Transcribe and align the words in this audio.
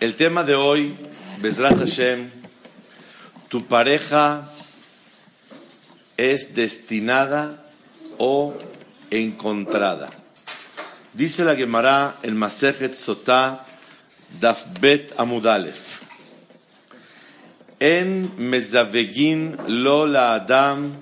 El 0.00 0.14
tema 0.14 0.44
de 0.44 0.54
hoy 0.54 0.96
Bezrat 1.42 1.78
Hashem, 1.78 2.30
tu 3.48 3.66
pareja 3.66 4.48
es 6.16 6.54
destinada 6.54 7.62
o 8.16 8.54
encontrada. 9.10 10.08
Dice 11.12 11.44
la 11.44 11.54
Gemara 11.54 12.16
en 12.22 12.34
Masejet 12.34 12.94
Sotá 12.94 13.66
Dafbet 14.40 15.12
Amudalef. 15.18 16.00
En 17.78 18.32
mezavegin 18.38 19.58
lo 19.68 20.06
la 20.06 20.32
Adam 20.32 20.94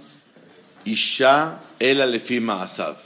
Isha 0.84 1.61
el 1.78 2.01
alefima 2.01 2.65
asav. 2.65 2.97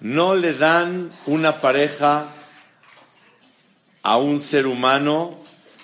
No 0.00 0.34
le 0.34 0.52
dan 0.52 1.12
una 1.26 1.60
pareja 1.60 2.26
a 4.04 4.16
un 4.16 4.38
ser 4.38 4.68
humano 4.68 5.36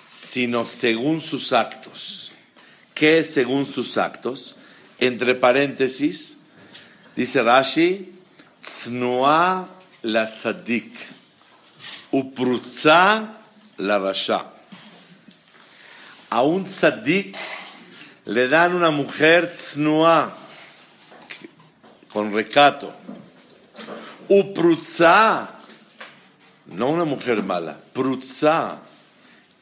sino 0.09 0.65
según 0.65 1.19
sus 1.19 1.51
actos. 1.51 2.33
¿Qué 2.93 3.19
es 3.19 3.33
según 3.33 3.65
sus 3.65 3.97
actos? 3.97 4.55
Entre 4.99 5.35
paréntesis, 5.35 6.37
dice 7.15 7.41
Rashi, 7.41 8.13
Tznoa 8.61 9.67
la 10.03 10.27
tzadik, 10.29 10.93
uprutza 12.11 13.37
la 13.77 13.97
rasha. 13.97 14.45
A 16.29 16.43
un 16.43 16.63
tzadik 16.65 17.35
le 18.25 18.47
dan 18.47 18.75
una 18.75 18.91
mujer 18.91 19.51
tznoa, 19.51 20.37
con 22.13 22.31
recato. 22.33 22.93
Uprutza, 24.29 25.49
no 26.71 26.89
una 26.89 27.05
mujer 27.05 27.43
mala, 27.43 27.77
prutza 27.93 28.79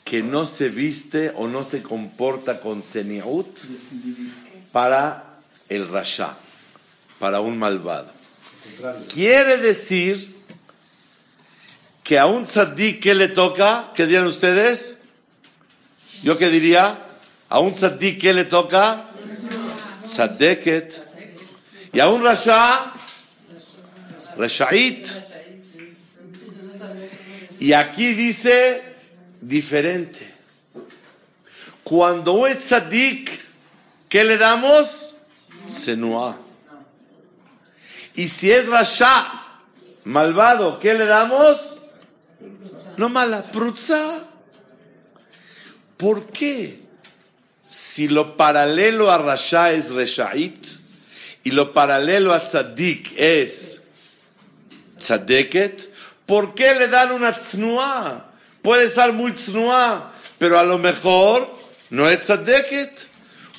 que 0.04 0.24
no 0.24 0.46
se 0.46 0.70
viste 0.70 1.32
o 1.36 1.48
no 1.48 1.64
se 1.64 1.82
comporta 1.82 2.60
con 2.60 2.82
seniut 2.82 3.48
para 4.72 5.40
el 5.70 5.88
rasha, 5.88 6.36
para 7.20 7.42
un 7.42 7.58
malvado. 7.58 8.12
Quiere 9.14 9.58
decir 9.58 10.36
que 12.04 12.18
a 12.18 12.26
un 12.26 12.46
tzaddik, 12.46 13.02
¿qué 13.02 13.14
le 13.14 13.28
toca? 13.28 13.92
¿Qué 13.96 14.08
dirán 14.08 14.26
ustedes? 14.26 15.02
¿Yo 16.24 16.38
qué 16.38 16.50
diría? 16.50 16.98
A 17.50 17.60
un 17.60 17.74
tzaddik, 17.74 18.20
¿qué 18.20 18.34
le 18.34 18.46
toca? 18.46 19.06
Tzaddeket. 20.04 21.04
Y 21.94 22.00
a 22.00 22.10
un 22.10 22.24
rasha, 22.24 22.94
rasha'it. 24.38 25.28
Y 27.60 27.74
aquí 27.74 28.14
dice 28.14 28.82
diferente. 29.42 30.28
Cuando 31.84 32.34
un 32.34 32.54
tzadik, 32.56 33.30
¿qué 34.08 34.24
le 34.24 34.38
damos? 34.38 35.18
Senua. 35.68 36.38
Y 38.16 38.28
si 38.28 38.52
es 38.52 38.68
rasha, 38.68 39.46
malvado, 40.06 40.80
¿qué 40.80 40.94
le 40.94 41.06
damos? 41.06 41.78
No 42.98 43.09
mala, 43.09 43.52
prutza. 43.52 44.25
¿Por 45.98 46.28
qué? 46.28 46.80
Si 47.68 48.08
lo 48.08 48.38
paralelo 48.38 49.12
a 49.12 49.18
rasha 49.18 49.72
es 49.74 49.92
reshait 49.92 50.66
y 51.44 51.52
lo 51.52 51.74
paralelo 51.74 52.34
a 52.34 52.40
tzadik 52.40 53.14
es 53.18 53.90
tzadeket, 54.98 55.88
¿por 56.29 56.53
qué 56.53 56.75
le 56.75 56.88
dan 56.88 57.12
una 57.12 57.34
tznuah? 57.34 58.23
Puede 58.62 58.84
estar 58.84 59.12
muy 59.13 59.31
tznuá, 59.31 60.13
pero 60.38 60.59
a 60.59 60.63
lo 60.63 60.78
mejor 60.78 61.51
no 61.90 62.07
es 62.07 62.19
tzadeket. 62.19 63.07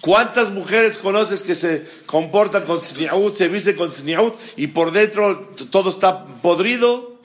¿Cuántas 0.01 0.53
mujeres 0.53 0.97
conoces 0.97 1.43
que 1.43 1.57
se 1.57 1.85
comportan 2.07 2.65
con 2.65 2.79
tzniut, 2.79 3.35
se 3.35 3.49
visten 3.49 3.75
con 3.75 3.91
tzniut 3.91 4.37
y 4.57 4.69
por 4.69 4.93
dentro 4.93 5.53
todo 5.73 5.91
está 5.91 6.25
podrido? 6.41 7.19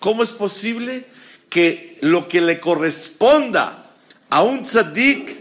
¿Cómo 0.00 0.22
es 0.22 0.32
posible 0.32 1.06
que 1.48 1.96
lo 2.02 2.28
que 2.28 2.42
le 2.42 2.60
corresponda 2.60 3.90
a 4.28 4.42
un 4.42 4.64
tzadik 4.64 5.34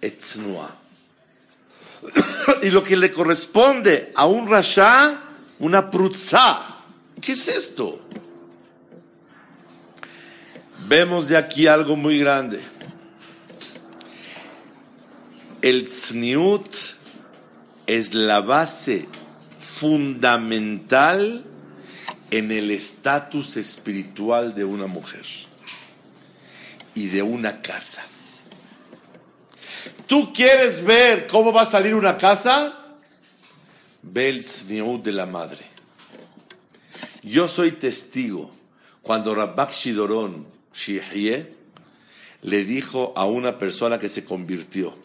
es 0.00 0.18
tznuá? 0.18 0.74
y 2.62 2.70
lo 2.70 2.82
que 2.82 2.96
le 2.96 3.12
corresponde 3.12 4.10
a 4.14 4.24
un 4.24 4.48
rasha, 4.48 5.20
una 5.58 5.90
prutza. 5.90 6.78
¿Qué 7.20 7.32
es 7.32 7.46
esto? 7.46 8.00
Vemos 10.90 11.28
de 11.28 11.36
aquí 11.36 11.68
algo 11.68 11.94
muy 11.94 12.18
grande. 12.18 12.60
El 15.62 15.84
tzniut 15.84 16.66
es 17.86 18.12
la 18.12 18.40
base 18.40 19.06
fundamental 19.56 21.44
en 22.32 22.50
el 22.50 22.72
estatus 22.72 23.56
espiritual 23.56 24.52
de 24.52 24.64
una 24.64 24.88
mujer 24.88 25.24
y 26.96 27.06
de 27.06 27.22
una 27.22 27.62
casa. 27.62 28.02
¿Tú 30.08 30.32
quieres 30.32 30.84
ver 30.84 31.28
cómo 31.28 31.52
va 31.52 31.62
a 31.62 31.66
salir 31.66 31.94
una 31.94 32.18
casa? 32.18 32.76
Ve 34.02 34.28
el 34.28 34.40
tzniut 34.40 35.04
de 35.04 35.12
la 35.12 35.26
madre. 35.26 35.64
Yo 37.22 37.46
soy 37.46 37.70
testigo 37.70 38.50
cuando 39.02 39.36
Rabbak 39.36 39.70
Shidoron 39.70 40.58
Shihye 40.80 41.54
le 42.42 42.64
dijo 42.64 43.12
a 43.16 43.26
una 43.26 43.58
persona 43.58 43.98
que 43.98 44.08
se 44.08 44.24
convirtió, 44.24 44.96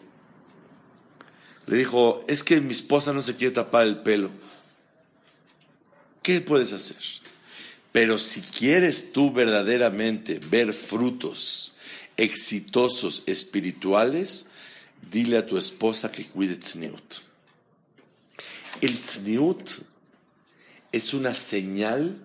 le 1.66 1.76
dijo, 1.76 2.24
es 2.28 2.42
que 2.42 2.60
mi 2.60 2.72
esposa 2.72 3.12
no 3.12 3.22
se 3.22 3.34
quiere 3.34 3.54
tapar 3.54 3.86
el 3.86 3.98
pelo. 3.98 4.30
¿Qué 6.22 6.40
puedes 6.40 6.72
hacer? 6.72 7.02
Pero 7.92 8.18
si 8.18 8.40
quieres 8.40 9.12
tú 9.12 9.32
verdaderamente 9.32 10.38
ver 10.38 10.72
frutos 10.72 11.76
exitosos 12.16 13.24
espirituales, 13.26 14.50
dile 15.10 15.38
a 15.38 15.46
tu 15.46 15.58
esposa 15.58 16.12
que 16.12 16.26
cuide 16.26 16.56
tzniut. 16.56 17.20
El 18.80 18.98
tzniut 18.98 19.70
es 20.92 21.14
una 21.14 21.34
señal 21.34 22.20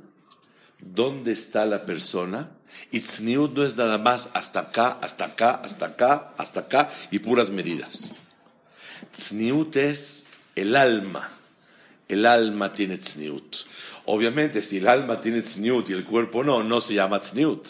dónde 0.79 1.31
está 1.31 1.65
la 1.65 1.85
persona. 1.85 2.51
Y 2.91 2.99
tzniut 2.99 3.53
no 3.53 3.63
es 3.63 3.77
nada 3.77 3.97
más 3.97 4.29
hasta 4.33 4.59
acá, 4.59 4.97
hasta 5.01 5.25
acá, 5.25 5.61
hasta 5.63 5.85
acá, 5.85 6.33
hasta 6.37 6.59
acá 6.61 6.89
y 7.09 7.19
puras 7.19 7.49
medidas. 7.49 8.13
Tzniut 9.11 9.75
es 9.77 10.27
el 10.55 10.75
alma. 10.75 11.29
El 12.07 12.25
alma 12.25 12.73
tiene 12.73 12.97
tzniut. 12.97 13.55
Obviamente, 14.05 14.61
si 14.61 14.77
el 14.77 14.87
alma 14.87 15.21
tiene 15.21 15.41
tzniut 15.41 15.89
y 15.89 15.93
el 15.93 16.03
cuerpo 16.03 16.43
no, 16.43 16.63
no 16.63 16.81
se 16.81 16.95
llama 16.95 17.21
tzniut. 17.21 17.67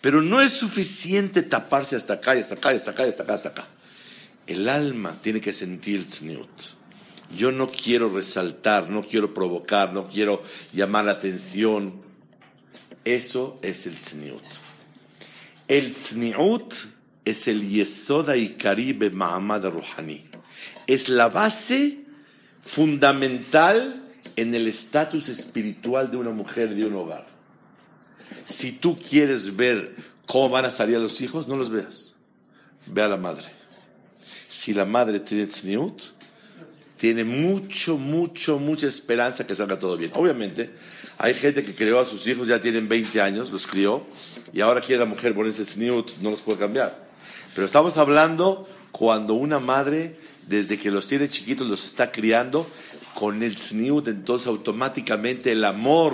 Pero 0.00 0.22
no 0.22 0.40
es 0.40 0.52
suficiente 0.52 1.42
taparse 1.42 1.94
hasta 1.94 2.14
acá 2.14 2.34
y 2.34 2.40
hasta 2.40 2.54
acá 2.54 2.70
hasta 2.70 2.90
acá 2.90 3.04
hasta 3.04 3.22
acá, 3.22 3.34
hasta 3.34 3.48
acá. 3.50 3.68
El 4.46 4.68
alma 4.68 5.16
tiene 5.22 5.40
que 5.40 5.52
sentir 5.52 6.04
tzniut. 6.06 6.48
Yo 7.36 7.52
no 7.52 7.70
quiero 7.70 8.12
resaltar, 8.12 8.88
no 8.88 9.06
quiero 9.06 9.32
provocar, 9.32 9.92
no 9.92 10.08
quiero 10.08 10.42
llamar 10.72 11.04
la 11.04 11.12
atención. 11.12 12.09
Eso 13.04 13.58
es 13.62 13.86
el 13.86 13.96
tzniut. 13.96 14.42
El 15.68 15.94
tzniut 15.94 16.74
es 17.24 17.48
el 17.48 17.68
yesoda 17.68 18.36
y 18.36 18.50
caribe 18.50 19.10
ma'amad 19.10 19.64
ruhani. 19.66 20.24
Es 20.86 21.08
la 21.08 21.28
base 21.28 22.04
fundamental 22.62 24.04
en 24.36 24.54
el 24.54 24.66
estatus 24.66 25.28
espiritual 25.28 26.10
de 26.10 26.16
una 26.16 26.30
mujer, 26.30 26.74
de 26.74 26.84
un 26.84 26.94
hogar. 26.94 27.26
Si 28.44 28.72
tú 28.72 28.98
quieres 28.98 29.56
ver 29.56 29.94
cómo 30.26 30.50
van 30.50 30.64
a 30.64 30.70
salir 30.70 30.98
los 30.98 31.20
hijos, 31.20 31.48
no 31.48 31.56
los 31.56 31.70
veas. 31.70 32.16
Ve 32.86 33.02
a 33.02 33.08
la 33.08 33.16
madre. 33.16 33.48
Si 34.48 34.74
la 34.74 34.84
madre 34.84 35.20
tiene 35.20 35.46
tzniut, 35.46 36.02
tiene 37.00 37.24
mucho, 37.24 37.96
mucho, 37.96 38.58
mucha 38.58 38.86
esperanza 38.86 39.46
que 39.46 39.54
salga 39.54 39.78
todo 39.78 39.96
bien. 39.96 40.10
Obviamente, 40.14 40.68
hay 41.16 41.32
gente 41.32 41.62
que 41.62 41.74
crió 41.74 41.98
a 41.98 42.04
sus 42.04 42.26
hijos, 42.26 42.46
ya 42.46 42.60
tienen 42.60 42.90
20 42.90 43.22
años, 43.22 43.50
los 43.50 43.66
crió, 43.66 44.06
y 44.52 44.60
ahora 44.60 44.82
quiere 44.82 44.98
la 44.98 45.06
mujer 45.06 45.34
ponerse 45.34 45.64
snoot, 45.64 46.18
no 46.18 46.28
los 46.28 46.42
puede 46.42 46.58
cambiar. 46.58 47.08
Pero 47.54 47.66
estamos 47.66 47.96
hablando 47.96 48.68
cuando 48.92 49.32
una 49.32 49.58
madre, 49.60 50.18
desde 50.46 50.76
que 50.76 50.90
los 50.90 51.06
tiene 51.06 51.30
chiquitos, 51.30 51.66
los 51.66 51.86
está 51.86 52.12
criando, 52.12 52.68
con 53.14 53.42
el 53.42 53.56
snoot, 53.56 54.08
entonces 54.08 54.46
automáticamente 54.46 55.52
el 55.52 55.64
amor, 55.64 56.12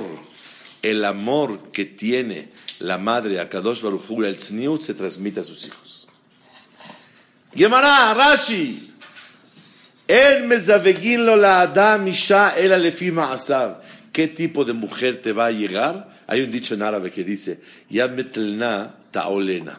el 0.83 1.05
amor 1.05 1.73
que 1.73 1.85
tiene 1.85 2.49
la 2.79 2.97
madre 2.97 3.41
a 3.41 3.49
Kadosh 3.49 3.83
Baruj 3.83 4.23
el 4.25 4.39
snoot, 4.39 4.83
se 4.83 4.95
transmite 4.95 5.41
a 5.41 5.43
sus 5.43 5.67
hijos. 5.67 6.07
Gemara, 7.53 8.15
Rashi, 8.15 8.93
en 10.09 10.49
la 11.41 11.63
Adam 11.63 12.07
Isha 12.07 12.57
el 12.57 12.73
¿Qué 14.13 14.29
tipo 14.29 14.65
de 14.65 14.73
mujer 14.73 15.21
te 15.21 15.33
va 15.33 15.47
a 15.47 15.51
llegar? 15.51 16.09
Hay 16.27 16.41
un 16.41 16.51
dicho 16.51 16.75
en 16.75 16.83
árabe 16.83 17.11
que 17.11 17.25
dice, 17.25 17.61
Ya 17.91 18.09
taolena. 19.11 19.79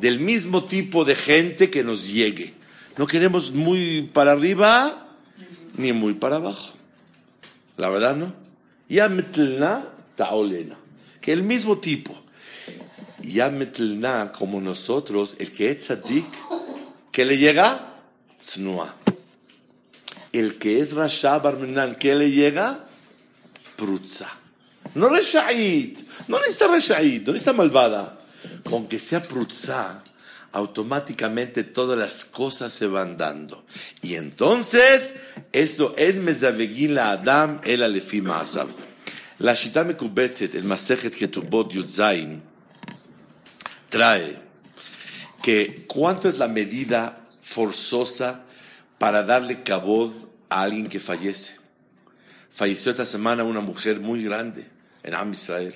Del 0.00 0.18
mismo 0.20 0.64
tipo 0.64 1.04
de 1.04 1.14
gente 1.14 1.68
que 1.68 1.84
nos 1.84 2.12
llegue. 2.12 2.54
No 2.96 3.06
queremos 3.06 3.52
muy 3.52 4.08
para 4.12 4.32
arriba 4.32 5.08
ni 5.76 5.92
muy 5.92 6.14
para 6.14 6.36
abajo. 6.36 6.72
La 7.76 7.88
verdad, 7.88 8.16
¿no? 8.16 8.32
Ya 8.88 9.08
taolena. 10.14 10.76
Que 11.20 11.32
el 11.32 11.42
mismo 11.42 11.78
tipo. 11.78 12.14
Ya 13.20 13.50
como 14.32 14.60
nosotros, 14.60 15.36
el 15.38 15.50
que 15.52 15.70
es 15.70 15.86
tzadik, 15.86 16.26
que 17.10 17.24
le 17.24 17.36
llega? 17.36 17.94
Tznoa 18.38 19.03
el 20.38 20.58
que 20.58 20.80
es 20.80 20.94
Rasha 20.94 21.38
Barmenan, 21.38 21.96
¿qué 21.96 22.14
le 22.14 22.30
llega? 22.30 22.84
Prutza. 23.76 24.28
No 24.94 25.08
Resha'it, 25.08 26.00
no 26.28 26.40
necesita 26.40 26.68
Resha'it, 26.68 27.26
no 27.26 27.32
necesita 27.32 27.52
malvada. 27.52 28.20
Con 28.64 28.88
que 28.88 28.98
sea 28.98 29.22
Prutza, 29.22 30.02
automáticamente 30.52 31.64
todas 31.64 31.98
las 31.98 32.24
cosas 32.24 32.72
se 32.72 32.86
van 32.86 33.16
dando. 33.16 33.64
Y 34.02 34.14
entonces, 34.14 35.16
eso, 35.52 35.94
el 35.96 36.20
mezavegila 36.20 37.10
Adam, 37.10 37.60
el 37.64 37.82
alefim 37.82 38.30
asab. 38.30 38.68
La 39.38 39.54
Shita 39.54 39.84
Mekubetzet, 39.84 40.54
el 40.54 40.64
Masejet 40.64 41.14
Ketubot 41.14 41.72
Yudzain, 41.72 42.42
trae 43.88 44.38
que 45.42 45.84
cuánto 45.86 46.28
es 46.28 46.38
la 46.38 46.48
medida 46.48 47.20
forzosa 47.42 48.44
para 49.04 49.22
darle 49.22 49.62
cabod 49.62 50.12
a 50.48 50.62
alguien 50.62 50.88
que 50.88 50.98
fallece. 50.98 51.56
Falleció 52.50 52.90
esta 52.90 53.04
semana 53.04 53.44
una 53.44 53.60
mujer 53.60 54.00
muy 54.00 54.24
grande 54.24 54.66
en 55.02 55.12
Am 55.12 55.30
Israel. 55.30 55.74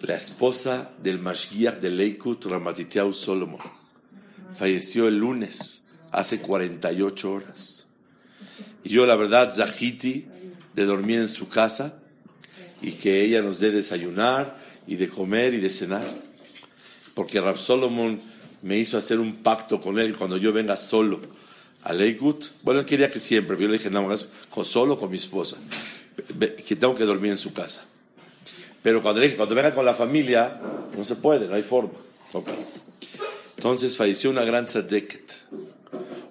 La 0.00 0.16
esposa 0.16 0.90
del 1.02 1.18
Mashgiach 1.18 1.78
de 1.78 1.90
Leikut, 1.90 2.46
Ramatitiau 2.46 3.12
Solomon. 3.12 3.60
Falleció 4.56 5.06
el 5.06 5.18
lunes, 5.18 5.84
hace 6.10 6.40
48 6.40 7.30
horas. 7.30 7.88
Y 8.82 8.88
yo, 8.88 9.04
la 9.04 9.16
verdad, 9.16 9.52
Zahiti, 9.54 10.28
de 10.74 10.86
dormir 10.86 11.20
en 11.20 11.28
su 11.28 11.50
casa 11.50 12.00
y 12.80 12.92
que 12.92 13.22
ella 13.22 13.42
nos 13.42 13.60
dé 13.60 13.70
desayunar 13.70 14.56
y 14.86 14.96
de 14.96 15.10
comer 15.10 15.52
y 15.52 15.58
de 15.58 15.68
cenar. 15.68 16.08
Porque 17.12 17.38
Rab 17.38 17.58
Solomon 17.58 18.18
me 18.62 18.78
hizo 18.78 18.96
hacer 18.96 19.20
un 19.20 19.42
pacto 19.42 19.78
con 19.78 19.98
él 19.98 20.16
cuando 20.16 20.38
yo 20.38 20.54
venga 20.54 20.78
solo 20.78 21.38
a 21.82 21.92
Leikut. 21.92 22.46
Bueno, 22.62 22.80
él 22.80 22.86
quería 22.86 23.10
que 23.10 23.20
siempre, 23.20 23.56
pero 23.56 23.66
yo 23.66 23.72
le 23.72 23.78
dije, 23.78 23.90
no, 23.90 24.06
más 24.06 24.32
solo 24.64 24.98
con 24.98 25.10
mi 25.10 25.16
esposa, 25.16 25.56
que 26.66 26.76
tengo 26.76 26.94
que 26.94 27.04
dormir 27.04 27.30
en 27.30 27.38
su 27.38 27.52
casa. 27.52 27.84
Pero 28.82 29.02
cuando 29.02 29.20
le 29.20 29.26
dije, 29.26 29.36
cuando 29.36 29.54
venga 29.54 29.74
con 29.74 29.84
la 29.84 29.94
familia, 29.94 30.60
no 30.96 31.04
se 31.04 31.16
puede, 31.16 31.46
no 31.46 31.54
hay 31.54 31.62
forma. 31.62 31.92
Entonces 33.56 33.96
falleció 33.96 34.30
una 34.30 34.44
gran 34.44 34.66
tzadeket, 34.66 35.34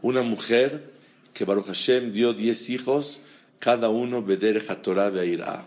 una 0.01 0.21
mujer 0.21 0.91
que 1.33 1.45
Baruch 1.45 1.67
Hashem 1.67 2.11
dio 2.11 2.33
diez 2.33 2.69
hijos, 2.69 3.21
cada 3.59 3.89
uno 3.89 4.23
Beder 4.23 4.63
Torah 4.81 5.09
Be'irah. 5.09 5.63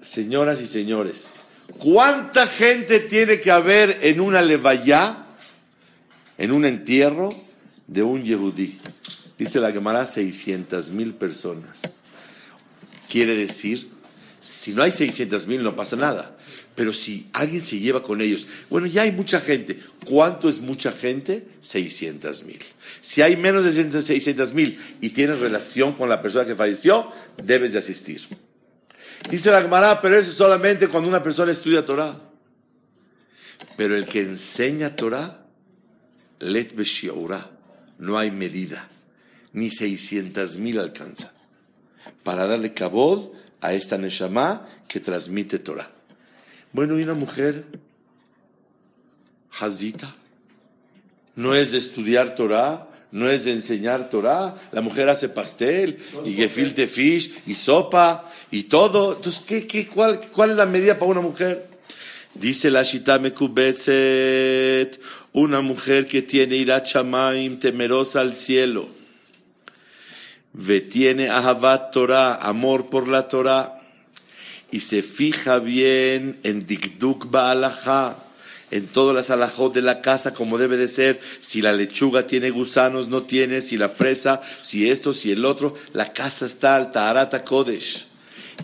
Señoras 0.00 0.60
y 0.60 0.66
señores, 0.68 1.40
¿cuánta 1.78 2.46
gente 2.46 3.00
tiene 3.00 3.40
que 3.40 3.50
haber 3.50 3.98
en 4.02 4.20
una 4.20 4.42
levaya? 4.42 5.25
En 6.38 6.52
un 6.52 6.64
entierro 6.64 7.34
de 7.86 8.02
un 8.02 8.24
yehudí. 8.24 8.78
Dice 9.38 9.60
la 9.60 9.72
Gemara 9.72 10.06
600 10.06 10.90
mil 10.90 11.14
personas. 11.14 12.02
Quiere 13.08 13.34
decir, 13.34 13.88
si 14.40 14.72
no 14.72 14.82
hay 14.82 14.90
600 14.90 15.46
mil 15.46 15.62
no 15.62 15.76
pasa 15.76 15.96
nada. 15.96 16.36
Pero 16.74 16.92
si 16.92 17.28
alguien 17.32 17.62
se 17.62 17.78
lleva 17.78 18.02
con 18.02 18.20
ellos, 18.20 18.46
bueno, 18.68 18.86
ya 18.86 19.02
hay 19.02 19.12
mucha 19.12 19.40
gente. 19.40 19.80
¿Cuánto 20.04 20.48
es 20.48 20.60
mucha 20.60 20.92
gente? 20.92 21.48
600 21.60 22.44
mil. 22.44 22.58
Si 23.00 23.22
hay 23.22 23.36
menos 23.36 23.64
de 23.64 24.02
600 24.02 24.52
mil 24.52 24.78
y 25.00 25.10
tienes 25.10 25.40
relación 25.40 25.94
con 25.94 26.10
la 26.10 26.20
persona 26.20 26.44
que 26.44 26.54
falleció, 26.54 27.10
debes 27.42 27.72
de 27.72 27.78
asistir. 27.78 28.28
Dice 29.30 29.50
la 29.50 29.62
Gemara, 29.62 30.02
pero 30.02 30.16
eso 30.16 30.30
es 30.30 30.36
solamente 30.36 30.88
cuando 30.88 31.08
una 31.08 31.22
persona 31.22 31.50
estudia 31.50 31.84
Torah. 31.84 32.14
Pero 33.78 33.96
el 33.96 34.04
que 34.04 34.20
enseña 34.20 34.94
Torah 34.96 35.45
let 36.46 36.72
no 37.98 38.18
hay 38.18 38.30
medida, 38.30 38.88
ni 39.52 39.70
600 39.70 40.58
mil 40.58 40.78
alcanza, 40.78 41.32
para 42.22 42.46
darle 42.46 42.72
cabod 42.74 43.30
a 43.60 43.72
esta 43.72 43.98
Neshama 43.98 44.66
que 44.88 45.00
transmite 45.00 45.58
Torah. 45.58 45.90
Bueno, 46.72 46.98
y 46.98 47.02
una 47.02 47.14
mujer, 47.14 47.64
Hazita, 49.58 50.14
no 51.34 51.54
es 51.54 51.72
de 51.72 51.78
estudiar 51.78 52.34
Torah, 52.34 52.88
no 53.12 53.30
es 53.30 53.44
de 53.44 53.52
enseñar 53.52 54.10
Torah. 54.10 54.56
La 54.72 54.80
mujer 54.80 55.08
hace 55.08 55.28
pastel 55.28 55.98
y 56.24 56.32
gefilte 56.32 56.86
fish 56.86 57.42
y 57.46 57.54
sopa 57.54 58.30
y 58.50 58.64
todo. 58.64 59.16
Entonces, 59.16 59.42
¿qué, 59.46 59.66
qué, 59.66 59.86
cuál, 59.86 60.20
¿cuál 60.32 60.50
es 60.50 60.56
la 60.56 60.66
medida 60.66 60.98
para 60.98 61.12
una 61.12 61.20
mujer? 61.20 61.66
Dice 62.34 62.70
la 62.70 62.82
Shita 62.82 63.18
Mekubetzet, 63.18 65.00
una 65.36 65.60
mujer 65.60 66.06
que 66.06 66.22
tiene 66.22 66.56
irachamaim, 66.56 67.60
temerosa 67.60 68.22
al 68.22 68.34
cielo, 68.34 68.88
ve 70.54 70.80
tiene 70.80 71.28
ahavat 71.28 71.92
Torah, 71.92 72.36
amor 72.36 72.88
por 72.88 73.06
la 73.06 73.28
Torah, 73.28 73.78
y 74.70 74.80
se 74.80 75.02
fija 75.02 75.58
bien 75.58 76.40
en 76.42 76.66
dikduk 76.66 77.30
ba'alaha, 77.30 78.16
en 78.70 78.86
todas 78.86 79.14
las 79.14 79.28
alajot 79.28 79.74
de 79.74 79.82
la 79.82 80.00
casa 80.00 80.32
como 80.32 80.56
debe 80.56 80.78
de 80.78 80.88
ser, 80.88 81.20
si 81.38 81.60
la 81.60 81.74
lechuga 81.74 82.26
tiene 82.26 82.48
gusanos, 82.48 83.08
no 83.08 83.24
tiene, 83.24 83.60
si 83.60 83.76
la 83.76 83.90
fresa, 83.90 84.40
si 84.62 84.88
esto, 84.88 85.12
si 85.12 85.32
el 85.32 85.44
otro, 85.44 85.74
la 85.92 86.14
casa 86.14 86.46
está 86.46 86.76
alta, 86.76 87.10
arata 87.10 87.44
kodesh. 87.44 88.06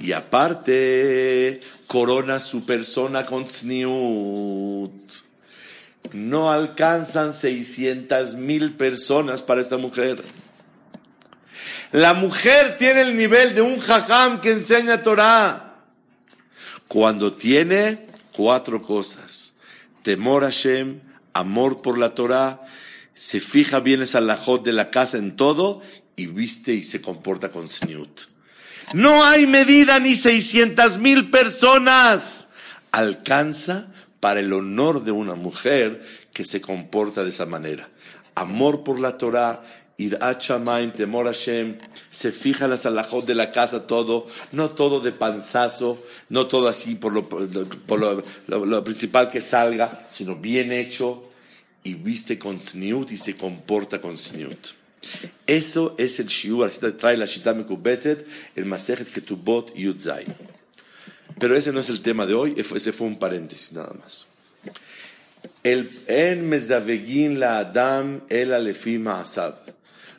Y 0.00 0.12
aparte, 0.12 1.61
corona 1.87 2.38
su 2.38 2.64
persona 2.64 3.26
con 3.26 3.45
tzniut 3.45 4.91
no 6.12 6.50
alcanzan 6.50 7.32
600 7.32 8.35
mil 8.35 8.75
personas 8.75 9.42
para 9.42 9.61
esta 9.61 9.76
mujer. 9.76 10.23
La 11.92 12.14
mujer 12.14 12.76
tiene 12.78 13.02
el 13.02 13.16
nivel 13.16 13.54
de 13.54 13.62
un 13.62 13.78
jajam 13.78 14.40
que 14.40 14.52
enseña 14.52 15.02
Torah. 15.02 15.76
Cuando 16.88 17.32
tiene 17.32 18.06
cuatro 18.32 18.82
cosas. 18.82 19.56
Temor 20.02 20.44
a 20.44 20.47
Hashem, 20.47 21.00
amor 21.32 21.80
por 21.82 21.99
la 21.99 22.14
Torah, 22.14 22.62
se 23.14 23.40
fija 23.40 23.80
bien 23.80 24.02
esa 24.02 24.21
lajot 24.21 24.64
de 24.64 24.73
la 24.73 24.90
casa 24.90 25.16
en 25.18 25.37
todo 25.37 25.80
y 26.16 26.26
viste 26.26 26.73
y 26.73 26.82
se 26.82 27.00
comporta 27.00 27.50
con 27.50 27.68
sniut. 27.68 28.23
No 28.94 29.25
hay 29.25 29.47
medida 29.47 29.99
ni 30.00 30.16
600 30.16 30.99
mil 30.99 31.30
personas. 31.30 32.49
Alcanza 32.90 33.88
para 34.23 34.38
el 34.38 34.52
honor 34.52 35.02
de 35.02 35.11
una 35.11 35.35
mujer 35.35 36.00
que 36.33 36.45
se 36.45 36.61
comporta 36.61 37.25
de 37.25 37.31
esa 37.31 37.45
manera. 37.45 37.88
Amor 38.37 38.85
por 38.85 39.00
la 39.00 39.19
Torah, 39.19 39.64
ir 39.97 40.17
a 40.21 40.38
temor 40.38 41.26
a 41.26 41.33
Hashem, 41.33 41.76
se 42.09 42.31
fija 42.31 42.69
las 42.69 42.87
alajot 42.87 43.26
de 43.26 43.35
la 43.35 43.50
casa 43.50 43.88
todo, 43.88 44.29
no 44.52 44.71
todo 44.71 45.00
de 45.00 45.11
panzazo, 45.11 46.00
no 46.29 46.47
todo 46.47 46.69
así 46.69 46.95
por 46.95 47.12
lo, 47.12 48.85
principal 48.85 49.29
que 49.29 49.41
salga, 49.41 50.07
sino 50.09 50.37
bien 50.37 50.71
hecho 50.71 51.29
y 51.83 51.95
viste 51.95 52.38
con 52.38 52.61
sniut 52.61 53.11
y 53.11 53.17
se 53.17 53.37
comporta 53.37 54.00
con 54.00 54.17
sniut. 54.17 54.69
Eso 55.49 55.97
es 55.99 56.21
el 56.21 56.29
shiur, 56.29 56.64
así 56.69 56.79
trae 56.93 57.17
la 57.17 57.26
shita 57.26 57.55
mekubetzet, 57.55 58.25
el 58.55 58.67
masejet 58.67 59.11
ketubot 59.11 59.75
yudzai. 59.75 60.26
Pero 61.39 61.57
ese 61.57 61.73
no 61.73 61.81
es 61.81 61.89
el 61.89 62.01
tema 62.01 62.27
de 62.27 62.35
hoy, 62.35 62.55
ese 62.57 62.93
fue 62.93 63.07
un 63.07 63.19
paréntesis 63.19 63.73
nada 63.73 63.93
más. 64.01 64.27
El 65.62 66.03
en 66.07 66.49
mezavegin 66.49 67.41
la 67.41 67.59
adam 67.59 68.23
el 68.29 68.53
alefima 68.53 69.21
asab. 69.21 69.55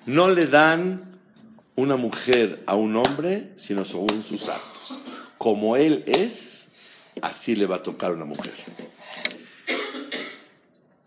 No 0.05 0.29
le 0.29 0.47
dan 0.47 0.97
una 1.75 1.95
mujer 1.95 2.63
a 2.65 2.75
un 2.75 2.95
hombre 2.95 3.51
sino 3.55 3.85
según 3.85 4.23
sus 4.23 4.49
actos. 4.49 4.99
Como 5.37 5.75
él 5.75 6.03
es, 6.07 6.71
así 7.21 7.55
le 7.55 7.65
va 7.65 7.77
a 7.77 7.83
tocar 7.83 8.13
una 8.13 8.25
mujer. 8.25 8.53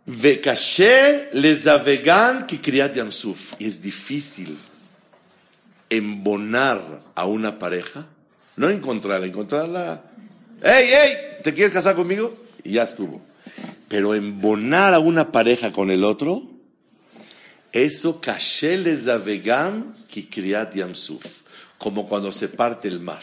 Vekashe 0.06 1.30
les 1.32 1.66
avegan 1.66 2.46
que 2.46 2.60
criat 2.60 2.94
yamsuf. 2.94 3.54
Y 3.58 3.66
es 3.66 3.82
difícil 3.82 4.56
embonar 5.90 7.00
a 7.14 7.26
una 7.26 7.58
pareja, 7.58 8.06
no 8.56 8.70
encontrarla, 8.70 9.26
encontrarla. 9.26 10.02
¡Ey, 10.62 10.88
ey! 10.92 11.16
¿Te 11.42 11.54
quieres 11.54 11.72
casar 11.72 11.94
conmigo? 11.94 12.36
Y 12.64 12.72
ya 12.72 12.82
estuvo. 12.82 13.20
Pero 13.88 14.14
embonar 14.14 14.94
a 14.94 14.98
una 14.98 15.30
pareja 15.30 15.70
con 15.72 15.90
el 15.90 16.02
otro, 16.02 16.42
eso 17.72 18.20
kashe 18.20 18.78
les 18.78 19.06
avegan 19.06 19.94
que 20.08 20.28
criat 20.28 20.74
yamsuf. 20.74 21.42
Como 21.78 22.08
cuando 22.08 22.32
se 22.32 22.48
parte 22.48 22.88
el 22.88 23.00
mar. 23.00 23.22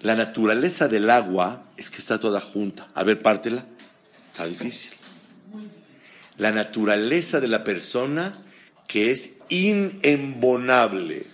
La 0.00 0.14
naturaleza 0.14 0.88
del 0.88 1.10
agua 1.10 1.64
es 1.76 1.90
que 1.90 1.98
está 1.98 2.18
toda 2.18 2.40
junta. 2.40 2.88
A 2.94 3.04
ver, 3.04 3.20
pártela. 3.20 3.66
Está 4.30 4.46
difícil. 4.46 4.92
La 6.38 6.52
naturaleza 6.52 7.40
de 7.40 7.48
la 7.48 7.64
persona 7.64 8.32
que 8.86 9.10
es 9.10 9.38
inembonable. 9.50 11.26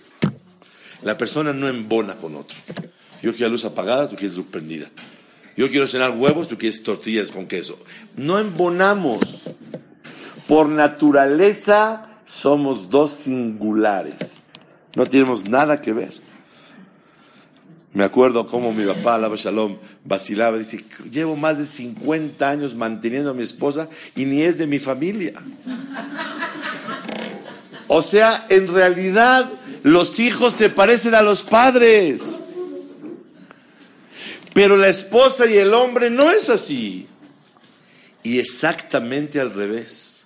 La 1.01 1.17
persona 1.17 1.53
no 1.53 1.67
embona 1.67 2.15
con 2.15 2.35
otro. 2.35 2.57
Yo 3.21 3.33
quiero 3.33 3.51
luz 3.51 3.65
apagada, 3.65 4.09
tú 4.09 4.15
quieres 4.15 4.37
luz 4.37 4.47
prendida. 4.51 4.89
Yo 5.55 5.69
quiero 5.69 5.87
cenar 5.87 6.11
huevos, 6.11 6.47
tú 6.47 6.57
quieres 6.57 6.83
tortillas 6.83 7.31
con 7.31 7.47
queso. 7.47 7.79
No 8.15 8.37
embonamos. 8.37 9.49
Por 10.47 10.69
naturaleza 10.69 12.19
somos 12.25 12.89
dos 12.89 13.11
singulares. 13.11 14.45
No 14.95 15.05
tenemos 15.05 15.47
nada 15.47 15.81
que 15.81 15.93
ver. 15.93 16.13
Me 17.93 18.03
acuerdo 18.03 18.45
cómo 18.45 18.71
mi 18.71 18.85
papá, 18.85 19.15
Alaba 19.15 19.35
Shalom, 19.35 19.77
vacilaba. 20.05 20.57
Dice, 20.57 20.85
llevo 21.09 21.35
más 21.35 21.57
de 21.57 21.65
50 21.65 22.47
años 22.47 22.75
manteniendo 22.75 23.31
a 23.31 23.33
mi 23.33 23.41
esposa 23.41 23.89
y 24.15 24.25
ni 24.25 24.43
es 24.43 24.59
de 24.59 24.67
mi 24.67 24.77
familia. 24.77 25.33
O 27.87 28.01
sea, 28.01 28.45
en 28.49 28.67
realidad 28.67 29.49
los 29.83 30.19
hijos 30.19 30.53
se 30.53 30.69
parecen 30.69 31.15
a 31.15 31.21
los 31.21 31.43
padres. 31.43 32.41
Pero 34.53 34.75
la 34.75 34.89
esposa 34.89 35.45
y 35.45 35.57
el 35.57 35.73
hombre 35.73 36.09
no 36.09 36.31
es 36.31 36.49
así. 36.49 37.07
Y 38.23 38.39
exactamente 38.39 39.39
al 39.39 39.53
revés 39.53 40.17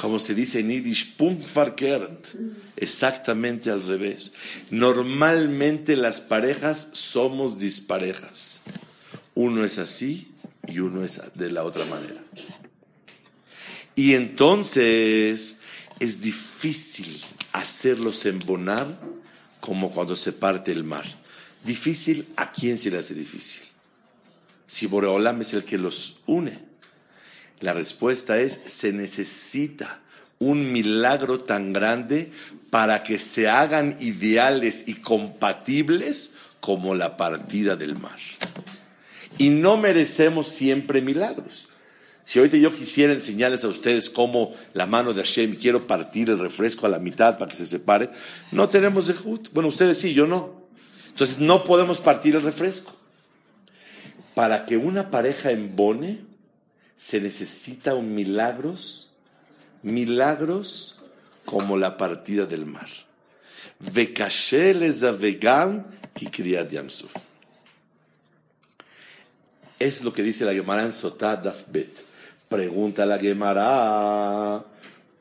como 0.00 0.18
se 0.18 0.34
dice 0.34 0.60
en 0.60 0.70
Yiddish, 0.70 1.16
verkehrt, 1.54 2.28
exactamente 2.76 3.70
al 3.70 3.86
revés. 3.86 4.32
Normalmente 4.70 5.94
las 5.94 6.22
parejas 6.22 6.90
somos 6.94 7.58
disparejas. 7.58 8.62
Uno 9.34 9.62
es 9.64 9.78
así 9.78 10.32
y 10.66 10.78
uno 10.78 11.04
es 11.04 11.20
de 11.34 11.52
la 11.52 11.64
otra 11.64 11.84
manera. 11.84 12.22
Y 13.94 14.14
entonces 14.14 15.60
es 16.00 16.22
difícil 16.22 17.22
hacerlos 17.52 18.24
embonar 18.26 18.86
como 19.60 19.90
cuando 19.90 20.16
se 20.16 20.32
parte 20.32 20.72
el 20.72 20.82
mar. 20.82 21.04
Difícil, 21.62 22.26
¿a 22.36 22.50
quién 22.50 22.78
se 22.78 22.90
le 22.90 22.98
hace 22.98 23.14
difícil? 23.14 23.62
Si 24.66 24.86
Boreolam 24.86 25.42
es 25.42 25.52
el 25.52 25.64
que 25.64 25.76
los 25.78 26.20
une. 26.26 26.58
La 27.60 27.74
respuesta 27.74 28.40
es, 28.40 28.54
se 28.54 28.92
necesita 28.92 30.00
un 30.38 30.72
milagro 30.72 31.40
tan 31.40 31.74
grande 31.74 32.32
para 32.70 33.02
que 33.02 33.18
se 33.18 33.48
hagan 33.48 33.96
ideales 34.00 34.84
y 34.88 34.94
compatibles 34.94 36.32
como 36.60 36.94
la 36.94 37.18
partida 37.18 37.76
del 37.76 37.98
mar. 37.98 38.18
Y 39.36 39.50
no 39.50 39.76
merecemos 39.76 40.48
siempre 40.48 41.02
milagros. 41.02 41.69
Si 42.30 42.38
ahorita 42.38 42.58
yo 42.58 42.72
quisiera 42.72 43.12
enseñarles 43.12 43.64
a 43.64 43.68
ustedes 43.68 44.08
cómo 44.08 44.54
la 44.72 44.86
mano 44.86 45.12
de 45.12 45.20
Hashem 45.20 45.56
quiero 45.56 45.88
partir 45.88 46.30
el 46.30 46.38
refresco 46.38 46.86
a 46.86 46.88
la 46.88 47.00
mitad 47.00 47.36
para 47.36 47.50
que 47.50 47.56
se 47.56 47.66
separe, 47.66 48.08
no 48.52 48.68
tenemos 48.68 49.08
de 49.08 49.14
Bueno, 49.52 49.68
ustedes 49.68 49.98
sí, 49.98 50.14
yo 50.14 50.28
no. 50.28 50.62
Entonces 51.08 51.40
no 51.40 51.64
podemos 51.64 52.00
partir 52.00 52.36
el 52.36 52.42
refresco. 52.42 52.94
Para 54.36 54.64
que 54.64 54.76
una 54.76 55.10
pareja 55.10 55.50
embone, 55.50 56.20
se 56.96 57.20
necesita 57.20 57.96
un 57.96 58.14
milagros, 58.14 59.12
milagros 59.82 61.00
como 61.44 61.76
la 61.76 61.96
partida 61.96 62.46
del 62.46 62.64
mar. 62.64 62.90
Es 69.80 70.04
lo 70.04 70.12
que 70.12 70.22
dice 70.22 70.44
la 70.44 70.52
Gemara 70.52 70.82
en 70.82 70.92
Dafbet. 71.42 72.09
Pregunta 72.50 73.06
la 73.06 73.16
Gemara, 73.16 74.64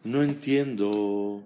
no 0.03 0.23
entiendo. 0.23 1.43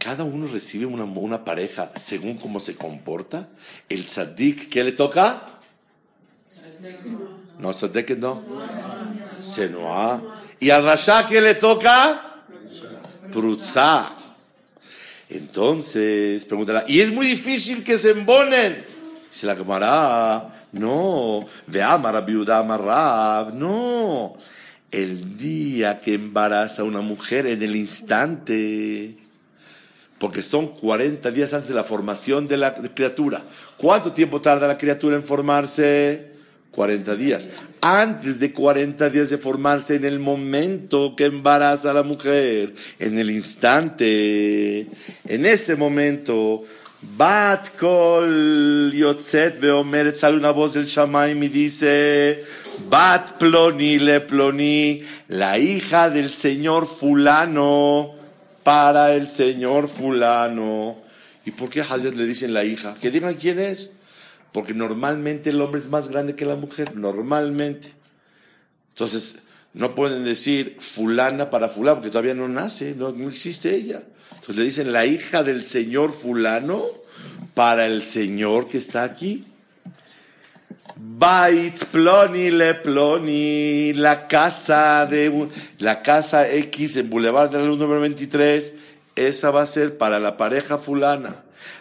Cada 0.00 0.24
uno 0.24 0.48
recibe 0.48 0.86
una, 0.86 1.04
una 1.04 1.44
pareja 1.44 1.92
según 1.94 2.36
cómo 2.36 2.58
se 2.58 2.74
comporta. 2.74 3.48
El 3.88 4.06
tzadik, 4.06 4.68
¿qué 4.68 4.82
le 4.82 4.90
toca? 4.90 5.40
No, 7.60 7.72
tzadik 7.72 8.18
no. 8.18 8.42
Senoa. 9.40 10.20
¿Y 10.58 10.70
al 10.70 10.82
Rasha 10.82 11.28
qué 11.28 11.40
le 11.40 11.54
toca? 11.54 12.42
Prutza. 13.32 14.16
Entonces, 15.28 16.44
pregúntala, 16.44 16.82
¿y 16.88 16.98
es 17.00 17.12
muy 17.12 17.28
difícil 17.28 17.84
que 17.84 17.98
se 17.98 18.10
embonen? 18.10 18.84
Se 19.30 19.46
la 19.46 19.54
quemará. 19.54 20.66
No. 20.72 21.46
Veama 21.68 22.20
viuda 22.20 22.64
Marab. 22.64 23.54
No. 23.54 24.36
El 24.94 25.36
día 25.38 25.98
que 25.98 26.14
embaraza 26.14 26.84
una 26.84 27.00
mujer 27.00 27.46
en 27.46 27.62
el 27.62 27.74
instante. 27.74 29.16
Porque 30.18 30.40
son 30.40 30.68
40 30.68 31.30
días 31.32 31.52
antes 31.52 31.68
de 31.68 31.74
la 31.74 31.84
formación 31.84 32.46
de 32.46 32.56
la 32.56 32.74
criatura. 32.74 33.42
¿Cuánto 33.76 34.12
tiempo 34.12 34.40
tarda 34.40 34.68
la 34.68 34.78
criatura 34.78 35.16
en 35.16 35.24
formarse? 35.24 36.32
40 36.70 37.16
días. 37.16 37.50
Antes 37.80 38.40
de 38.40 38.52
40 38.52 39.10
días 39.10 39.30
de 39.30 39.38
formarse, 39.38 39.96
en 39.96 40.04
el 40.04 40.18
momento 40.18 41.14
que 41.16 41.26
embaraza 41.26 41.90
a 41.90 41.94
la 41.94 42.02
mujer, 42.02 42.74
en 42.98 43.18
el 43.18 43.30
instante, 43.30 44.86
en 45.24 45.46
ese 45.46 45.76
momento, 45.76 46.64
Bat 47.04 47.74
kol 47.76 48.90
yotzet 48.96 49.60
veomer, 49.60 50.12
sale 50.12 50.38
una 50.38 50.50
voz 50.50 50.74
del 50.74 50.86
Shamaim 50.86 51.42
y 51.42 51.48
dice, 51.48 52.44
Bat 52.88 53.36
ploni 53.38 53.98
le 53.98 54.20
ploni, 54.20 55.02
la 55.28 55.58
hija 55.58 56.08
del 56.08 56.32
señor 56.32 56.86
fulano, 56.86 58.14
para 58.62 59.12
el 59.14 59.28
señor 59.28 59.88
fulano. 59.88 60.96
¿Y 61.44 61.50
por 61.50 61.68
qué 61.68 61.82
Hazet 61.82 62.14
le 62.16 62.24
dicen 62.24 62.54
la 62.54 62.64
hija? 62.64 62.94
Que 63.00 63.10
digan 63.10 63.34
quién 63.34 63.58
es. 63.58 63.92
Porque 64.50 64.72
normalmente 64.72 65.50
el 65.50 65.60
hombre 65.60 65.80
es 65.80 65.90
más 65.90 66.08
grande 66.08 66.34
que 66.34 66.46
la 66.46 66.56
mujer, 66.56 66.96
normalmente. 66.96 67.92
Entonces, 68.90 69.40
no 69.72 69.94
pueden 69.94 70.24
decir 70.24 70.76
fulana 70.78 71.50
para 71.50 71.68
fulano, 71.68 71.96
porque 71.96 72.10
todavía 72.10 72.34
no 72.34 72.48
nace, 72.48 72.94
no, 72.94 73.08
existe 73.28 73.74
ella. 73.74 74.02
Entonces 74.34 74.56
le 74.56 74.64
dicen 74.64 74.92
la 74.92 75.06
hija 75.06 75.42
del 75.42 75.62
señor 75.62 76.12
fulano 76.12 76.84
para 77.54 77.86
el 77.86 78.02
señor 78.02 78.66
que 78.66 78.78
está 78.78 79.04
aquí. 79.04 79.44
Bait 80.96 81.84
ploni 81.86 82.50
le 82.50 82.74
ploni, 82.74 83.92
la 83.94 84.28
casa 84.28 85.06
de 85.06 85.48
la 85.78 86.02
casa 86.02 86.48
X 86.48 86.96
en 86.96 87.10
Boulevard 87.10 87.50
de 87.50 87.58
la 87.58 87.64
Luz 87.64 87.78
número 87.78 88.00
23, 88.00 88.74
esa 89.16 89.50
va 89.50 89.62
a 89.62 89.66
ser 89.66 89.98
para 89.98 90.20
la 90.20 90.36
pareja 90.36 90.78
fulana. 90.78 91.34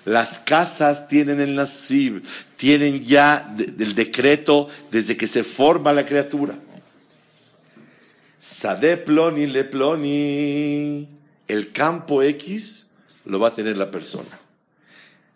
Las 0.06 0.40
casas 0.40 1.08
tienen 1.08 1.40
el 1.40 1.56
nasib, 1.56 2.24
tienen 2.58 3.02
ya 3.02 3.56
el 3.58 3.96
decreto 3.96 4.68
desde 4.92 5.16
que 5.16 5.28
se 5.28 5.44
forma 5.44 5.94
la 5.94 6.06
criatura. 6.06 6.56
Sade 8.40 8.98
ploni 8.98 9.48
le 9.48 9.64
ploni, 9.64 11.08
el 11.48 11.72
campo 11.72 12.22
X 12.22 12.92
lo 13.26 13.40
va 13.40 13.50
a 13.50 13.56
tener 13.56 13.78
la 13.78 13.92
persona. 13.92 14.40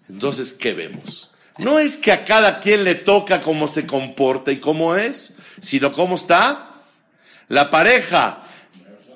Entonces, 0.09 0.53
¿qué 0.53 0.73
vemos? 0.73 1.31
No 1.57 1.79
es 1.79 1.97
que 1.97 2.11
a 2.11 2.23
cada 2.23 2.59
quien 2.59 2.83
le 2.83 2.95
toca 2.95 3.41
cómo 3.41 3.67
se 3.67 3.87
comporta 3.87 4.51
y 4.51 4.57
cómo 4.57 4.95
es, 4.95 5.37
sino 5.59 5.91
cómo 5.91 6.15
está. 6.15 6.69
La 7.49 7.69
pareja, 7.71 8.43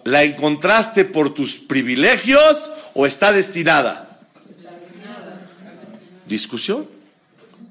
¿la 0.04 0.24
encontraste 0.24 1.06
por 1.06 1.34
tus 1.34 1.60
privilegios 1.60 2.72
o 2.94 3.06
está 3.06 3.32
destinada? 3.32 4.12
discusión. 6.32 6.88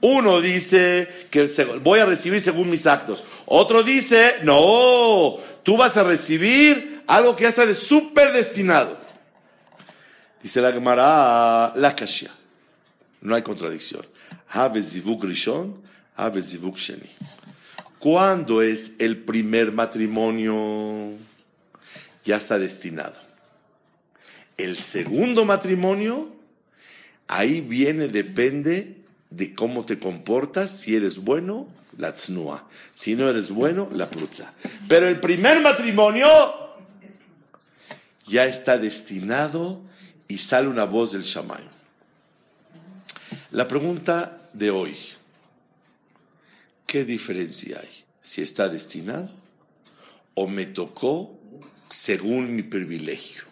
Uno 0.02 0.40
dice 0.40 1.08
que 1.30 1.46
voy 1.82 1.98
a 1.98 2.06
recibir 2.06 2.40
según 2.40 2.70
mis 2.70 2.86
actos. 2.86 3.24
Otro 3.46 3.82
dice, 3.82 4.36
no, 4.44 5.38
tú 5.62 5.76
vas 5.76 5.96
a 5.96 6.04
recibir 6.04 7.02
algo 7.06 7.34
que 7.34 7.42
ya 7.42 7.48
está 7.48 7.66
de 7.66 7.74
súper 7.74 8.32
destinado. 8.32 8.96
Dice 10.42 10.60
la 10.60 10.72
Gemara, 10.72 11.72
la 11.76 11.94
Kashia. 11.94 12.30
No 13.20 13.34
hay 13.34 13.42
contradicción. 13.42 14.06
zivuk 14.82 15.24
rishon, 15.24 15.82
zivuk 16.42 16.76
sheni. 16.76 17.10
¿Cuándo 17.98 18.62
es 18.62 18.96
el 18.98 19.18
primer 19.18 19.72
matrimonio? 19.72 21.12
Ya 22.24 22.36
está 22.36 22.58
destinado. 22.58 23.18
El 24.56 24.76
segundo 24.78 25.44
matrimonio, 25.44 26.34
ahí 27.28 27.60
viene, 27.60 28.08
depende 28.08 28.96
de 29.28 29.54
cómo 29.54 29.84
te 29.84 29.98
comportas, 29.98 30.70
si 30.70 30.96
eres 30.96 31.18
bueno, 31.18 31.68
la 31.98 32.14
tznoa. 32.14 32.66
Si 32.94 33.14
no 33.14 33.28
eres 33.28 33.50
bueno, 33.50 33.88
la 33.92 34.08
prutza. 34.08 34.52
Pero 34.88 35.06
el 35.06 35.20
primer 35.20 35.60
matrimonio 35.60 36.26
ya 38.24 38.46
está 38.46 38.78
destinado 38.78 39.82
y 40.30 40.38
sale 40.38 40.68
una 40.68 40.84
voz 40.84 41.12
del 41.12 41.24
Shammai. 41.24 41.62
La 43.50 43.66
pregunta 43.66 44.40
de 44.52 44.70
hoy, 44.70 44.96
¿qué 46.86 47.04
diferencia 47.04 47.80
hay? 47.80 48.04
Si 48.22 48.40
está 48.40 48.68
destinado 48.68 49.28
o 50.34 50.46
me 50.46 50.66
tocó 50.66 51.36
según 51.88 52.54
mi 52.54 52.62
privilegio. 52.62 53.42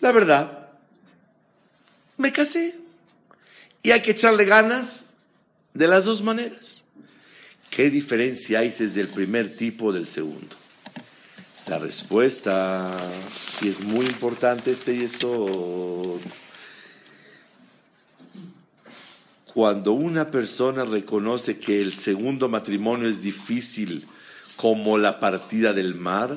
La 0.00 0.10
verdad, 0.10 0.70
me 2.16 2.32
casé 2.32 2.74
y 3.82 3.90
hay 3.90 4.00
que 4.00 4.12
echarle 4.12 4.46
ganas 4.46 5.12
de 5.74 5.86
las 5.86 6.06
dos 6.06 6.22
maneras. 6.22 6.86
¿Qué 7.68 7.90
diferencia 7.90 8.60
hay 8.60 8.70
desde 8.70 9.02
el 9.02 9.08
primer 9.08 9.54
tipo 9.54 9.92
del 9.92 10.06
segundo? 10.06 10.61
La 11.66 11.78
respuesta, 11.78 12.90
y 13.60 13.68
es 13.68 13.80
muy 13.80 14.04
importante 14.04 14.72
este 14.72 14.94
y 14.94 15.04
eso, 15.04 16.18
cuando 19.54 19.92
una 19.92 20.30
persona 20.32 20.84
reconoce 20.84 21.60
que 21.60 21.80
el 21.80 21.94
segundo 21.94 22.48
matrimonio 22.48 23.08
es 23.08 23.22
difícil 23.22 24.08
como 24.56 24.98
la 24.98 25.20
partida 25.20 25.72
del 25.72 25.94
mar, 25.94 26.36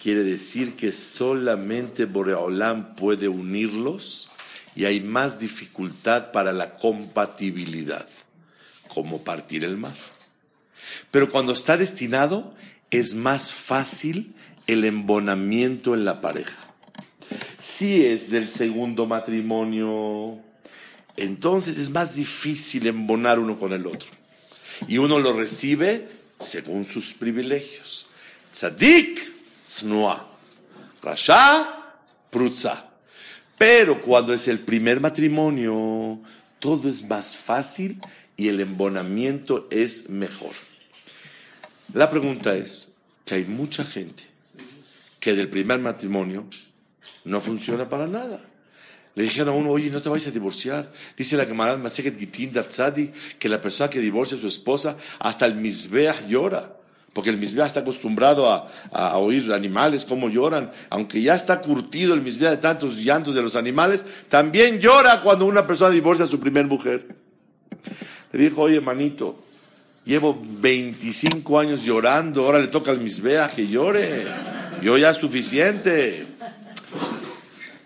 quiere 0.00 0.22
decir 0.22 0.76
que 0.76 0.92
solamente 0.92 2.04
Boreolam 2.04 2.94
puede 2.94 3.26
unirlos 3.26 4.30
y 4.76 4.84
hay 4.84 5.00
más 5.00 5.40
dificultad 5.40 6.30
para 6.30 6.52
la 6.52 6.74
compatibilidad, 6.74 8.08
como 8.86 9.24
partir 9.24 9.64
el 9.64 9.76
mar. 9.76 9.96
Pero 11.10 11.30
cuando 11.30 11.52
está 11.52 11.76
destinado, 11.76 12.54
es 12.92 13.14
más 13.14 13.52
fácil 13.52 14.36
el 14.66 14.84
embonamiento 14.84 15.94
en 15.94 16.04
la 16.04 16.20
pareja. 16.20 16.68
Si 17.58 18.04
es 18.04 18.30
del 18.30 18.48
segundo 18.48 19.06
matrimonio, 19.06 20.38
entonces 21.16 21.78
es 21.78 21.90
más 21.90 22.16
difícil 22.16 22.86
embonar 22.86 23.38
uno 23.38 23.58
con 23.58 23.72
el 23.72 23.86
otro. 23.86 24.10
Y 24.88 24.98
uno 24.98 25.18
lo 25.18 25.32
recibe 25.32 26.08
según 26.38 26.84
sus 26.84 27.14
privilegios. 27.14 28.08
Tzadik, 28.50 29.20
snua. 29.64 30.28
Rasha, 31.02 31.94
prutza. 32.30 32.90
Pero 33.58 34.00
cuando 34.00 34.32
es 34.32 34.48
el 34.48 34.60
primer 34.60 35.00
matrimonio, 35.00 36.20
todo 36.58 36.88
es 36.88 37.06
más 37.08 37.36
fácil 37.36 38.00
y 38.36 38.48
el 38.48 38.60
embonamiento 38.60 39.68
es 39.70 40.10
mejor. 40.10 40.52
La 41.94 42.10
pregunta 42.10 42.56
es 42.56 42.96
que 43.24 43.36
hay 43.36 43.44
mucha 43.44 43.84
gente 43.84 44.31
que 45.22 45.36
del 45.36 45.48
primer 45.48 45.78
matrimonio 45.78 46.44
no 47.24 47.40
funciona 47.40 47.88
para 47.88 48.08
nada. 48.08 48.40
Le 49.14 49.22
dijeron 49.22 49.50
a 49.50 49.56
uno, 49.56 49.70
oye, 49.70 49.88
no 49.88 50.02
te 50.02 50.08
vayas 50.08 50.26
a 50.26 50.30
divorciar. 50.32 50.90
Dice 51.16 51.36
la 51.36 51.46
camarada 51.46 51.78
Maseket 51.78 52.18
Gitin 52.18 52.52
Dafzadi 52.52 53.12
que 53.38 53.48
la 53.48 53.62
persona 53.62 53.88
que 53.88 54.00
divorcia 54.00 54.36
a 54.36 54.40
su 54.40 54.48
esposa, 54.48 54.96
hasta 55.20 55.46
el 55.46 55.54
Mizbeach 55.54 56.26
llora. 56.26 56.76
Porque 57.12 57.30
el 57.30 57.36
Mizbeach 57.36 57.68
está 57.68 57.80
acostumbrado 57.80 58.50
a, 58.50 59.16
oír 59.18 59.52
animales 59.52 60.04
como 60.04 60.28
lloran. 60.28 60.72
Aunque 60.90 61.22
ya 61.22 61.36
está 61.36 61.60
curtido 61.60 62.14
el 62.14 62.22
Mizbeach 62.22 62.50
de 62.50 62.56
tantos 62.56 62.96
llantos 62.96 63.36
de 63.36 63.42
los 63.42 63.54
animales, 63.54 64.04
también 64.28 64.80
llora 64.80 65.20
cuando 65.22 65.46
una 65.46 65.68
persona 65.68 65.90
divorcia 65.90 66.24
a 66.24 66.28
su 66.28 66.40
primer 66.40 66.66
mujer. 66.66 67.14
Le 68.32 68.42
dijo, 68.42 68.62
oye, 68.62 68.80
manito, 68.80 69.38
llevo 70.04 70.38
25 70.40 71.58
años 71.58 71.82
llorando, 71.82 72.44
ahora 72.44 72.58
le 72.58 72.68
toca 72.68 72.90
al 72.90 72.98
Mizbeach 72.98 73.54
que 73.54 73.68
llore. 73.68 74.26
Yo 74.82 74.98
ya 74.98 75.10
es 75.10 75.18
suficiente. 75.18 76.26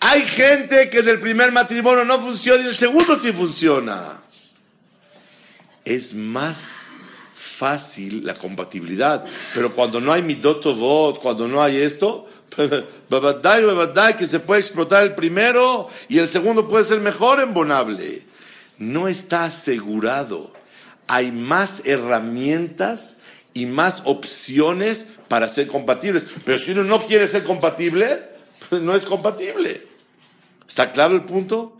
Hay 0.00 0.22
gente 0.22 0.88
que 0.88 1.02
del 1.02 1.20
primer 1.20 1.52
matrimonio 1.52 2.04
no 2.04 2.20
funciona 2.20 2.62
y 2.62 2.68
el 2.68 2.74
segundo 2.74 3.18
sí 3.18 3.32
funciona. 3.32 4.22
Es 5.84 6.14
más 6.14 6.88
fácil 7.34 8.24
la 8.24 8.34
compatibilidad, 8.34 9.24
pero 9.54 9.72
cuando 9.72 10.00
no 10.00 10.12
hay 10.12 10.22
voz, 10.74 11.18
cuando 11.18 11.48
no 11.48 11.62
hay 11.62 11.76
esto, 11.78 12.28
que 14.16 14.26
se 14.26 14.40
puede 14.40 14.60
explotar 14.60 15.02
el 15.02 15.14
primero 15.14 15.88
y 16.08 16.18
el 16.18 16.28
segundo 16.28 16.68
puede 16.68 16.84
ser 16.84 17.00
mejor 17.00 17.40
embonable. 17.40 18.24
No 18.78 19.08
está 19.08 19.44
asegurado. 19.44 20.55
Hay 21.06 21.32
más 21.32 21.82
herramientas 21.84 23.18
y 23.54 23.66
más 23.66 24.02
opciones 24.04 25.08
para 25.28 25.48
ser 25.48 25.66
compatibles. 25.66 26.26
Pero 26.44 26.58
si 26.58 26.72
uno 26.72 26.84
no 26.84 27.00
quiere 27.00 27.26
ser 27.26 27.44
compatible, 27.44 28.20
pues 28.68 28.82
no 28.82 28.94
es 28.94 29.04
compatible. 29.04 29.82
¿Está 30.68 30.92
claro 30.92 31.14
el 31.14 31.24
punto? 31.24 31.78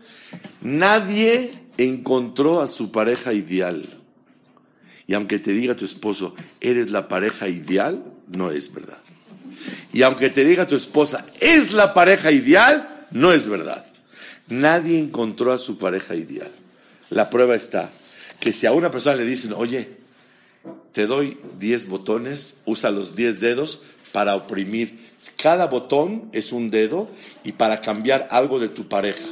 Nadie 0.61 1.51
encontró 1.77 2.61
a 2.61 2.67
su 2.67 2.91
pareja 2.91 3.33
ideal. 3.33 3.85
Y 5.05 5.13
aunque 5.13 5.39
te 5.39 5.51
diga 5.51 5.75
tu 5.75 5.85
esposo, 5.85 6.35
eres 6.59 6.89
la 6.91 7.07
pareja 7.07 7.47
ideal, 7.47 8.03
no 8.27 8.51
es 8.51 8.73
verdad. 8.73 8.97
Y 9.93 10.01
aunque 10.01 10.29
te 10.29 10.43
diga 10.43 10.67
tu 10.67 10.75
esposa, 10.75 11.25
es 11.39 11.71
la 11.71 11.93
pareja 11.93 12.31
ideal, 12.31 13.05
no 13.11 13.31
es 13.31 13.47
verdad. 13.47 13.85
Nadie 14.47 14.99
encontró 14.99 15.51
a 15.51 15.57
su 15.57 15.77
pareja 15.77 16.15
ideal. 16.15 16.51
La 17.09 17.29
prueba 17.29 17.55
está 17.55 17.89
que 18.39 18.53
si 18.53 18.65
a 18.65 18.71
una 18.71 18.91
persona 18.91 19.15
le 19.15 19.25
dicen, 19.25 19.53
oye, 19.55 19.89
te 20.91 21.07
doy 21.07 21.39
10 21.59 21.87
botones, 21.89 22.61
usa 22.65 22.91
los 22.91 23.15
10 23.15 23.39
dedos 23.39 23.81
para 24.11 24.35
oprimir. 24.35 24.99
Cada 25.41 25.67
botón 25.67 26.29
es 26.33 26.51
un 26.51 26.71
dedo 26.71 27.09
y 27.43 27.51
para 27.53 27.81
cambiar 27.81 28.27
algo 28.31 28.59
de 28.59 28.69
tu 28.69 28.87
pareja. 28.87 29.25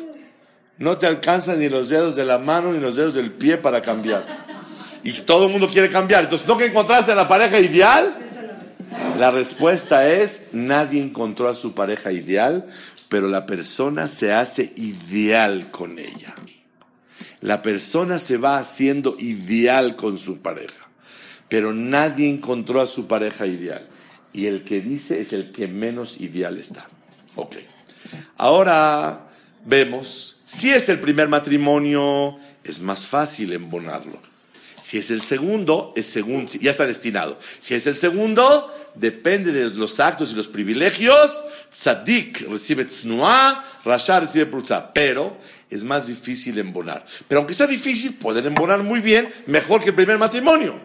No 0.77 0.97
te 0.97 1.07
alcanzan 1.07 1.59
ni 1.59 1.69
los 1.69 1.89
dedos 1.89 2.15
de 2.15 2.25
la 2.25 2.37
mano 2.37 2.73
ni 2.73 2.79
los 2.79 2.95
dedos 2.95 3.13
del 3.13 3.31
pie 3.31 3.57
para 3.57 3.81
cambiar. 3.81 4.45
Y 5.03 5.13
todo 5.21 5.45
el 5.45 5.51
mundo 5.51 5.69
quiere 5.69 5.89
cambiar. 5.89 6.23
Entonces, 6.23 6.47
¿no 6.47 6.57
que 6.57 6.65
encontraste 6.65 7.15
la 7.15 7.27
pareja 7.27 7.59
ideal? 7.59 8.15
La 9.17 9.31
respuesta 9.31 10.07
es, 10.07 10.47
nadie 10.51 11.01
encontró 11.01 11.47
a 11.47 11.55
su 11.55 11.73
pareja 11.73 12.11
ideal, 12.11 12.65
pero 13.07 13.29
la 13.29 13.45
persona 13.45 14.07
se 14.07 14.33
hace 14.33 14.73
ideal 14.75 15.71
con 15.71 15.99
ella. 15.99 16.35
La 17.45 17.62
persona 17.62 18.17
se 18.17 18.38
va 18.38 18.58
haciendo 18.58 19.17
ideal 19.19 19.95
con 19.95 20.17
su 20.17 20.39
pareja, 20.39 20.89
pero 21.47 21.75
nadie 21.75 22.27
encontró 22.27 22.81
a 22.81 22.88
su 22.88 23.05
pareja 23.05 23.45
ideal 23.45 23.88
y 24.34 24.47
el 24.47 24.63
que 24.63 24.81
dice 24.81 25.21
es 25.21 25.31
el 25.31 25.51
que 25.51 25.67
menos 25.67 26.19
ideal 26.19 26.58
está. 26.58 26.88
Ok. 27.36 27.58
Ahora 28.38 29.29
vemos, 29.63 30.38
si 30.43 30.71
es 30.71 30.89
el 30.89 30.99
primer 30.99 31.27
matrimonio, 31.29 32.36
es 32.63 32.81
más 32.81 33.05
fácil 33.05 33.53
embonarlo. 33.53 34.19
Si 34.79 34.97
es 34.97 35.12
el 35.12 35.21
segundo, 35.21 35.93
es 35.95 36.08
según, 36.08 36.47
ya 36.47 36.71
está 36.71 36.88
destinado. 36.88 37.39
Si 37.60 37.75
es 37.75 37.86
el 37.86 37.95
segundo, 37.95 38.73
depende 38.95 39.51
de 39.51 39.69
los 39.69 39.99
actos 39.99 40.31
y 40.31 40.36
los 40.36 40.47
privilegios. 40.47 41.43
Tzadik 41.69 42.49
recibe 42.49 42.86
tznuah, 42.86 43.63
Rasha 43.86 44.21
recibe 44.21 44.47
prutza. 44.47 44.91
Pero 44.93 45.38
es 45.75 45.83
más 45.83 46.07
difícil 46.07 46.57
embonar. 46.57 47.05
Pero 47.27 47.39
aunque 47.39 47.53
sea 47.53 47.67
difícil, 47.67 48.15
pueden 48.15 48.45
embonar 48.47 48.83
muy 48.83 49.01
bien, 49.01 49.31
mejor 49.45 49.81
que 49.81 49.89
el 49.89 49.95
primer 49.95 50.17
matrimonio. 50.17 50.75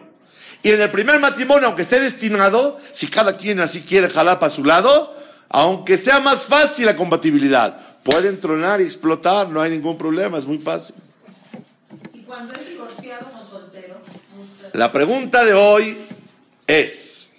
Y 0.63 0.69
en 0.69 0.81
el 0.81 0.91
primer 0.91 1.19
matrimonio, 1.19 1.67
aunque 1.67 1.81
esté 1.81 1.99
destinado, 1.99 2.79
si 2.91 3.07
cada 3.07 3.37
quien 3.37 3.59
así 3.59 3.81
quiere 3.81 4.09
jalar 4.09 4.39
para 4.39 4.51
su 4.51 4.63
lado, 4.63 5.15
aunque 5.49 5.97
sea 5.97 6.19
más 6.19 6.43
fácil 6.43 6.85
la 6.85 6.95
compatibilidad, 6.95 7.99
pueden 8.03 8.39
tronar 8.39 8.79
y 8.81 8.85
explotar, 8.85 9.49
no 9.49 9.61
hay 9.61 9.71
ningún 9.71 9.97
problema, 9.97 10.37
es 10.37 10.45
muy 10.45 10.59
fácil. 10.59 10.95
¿Y 12.13 12.19
cuando 12.19 12.53
es 12.53 12.67
divorciado 12.69 13.27
o 13.41 13.49
soltero? 13.49 14.01
La 14.73 14.91
pregunta 14.91 15.43
de 15.43 15.53
hoy 15.53 15.97
es, 16.67 17.37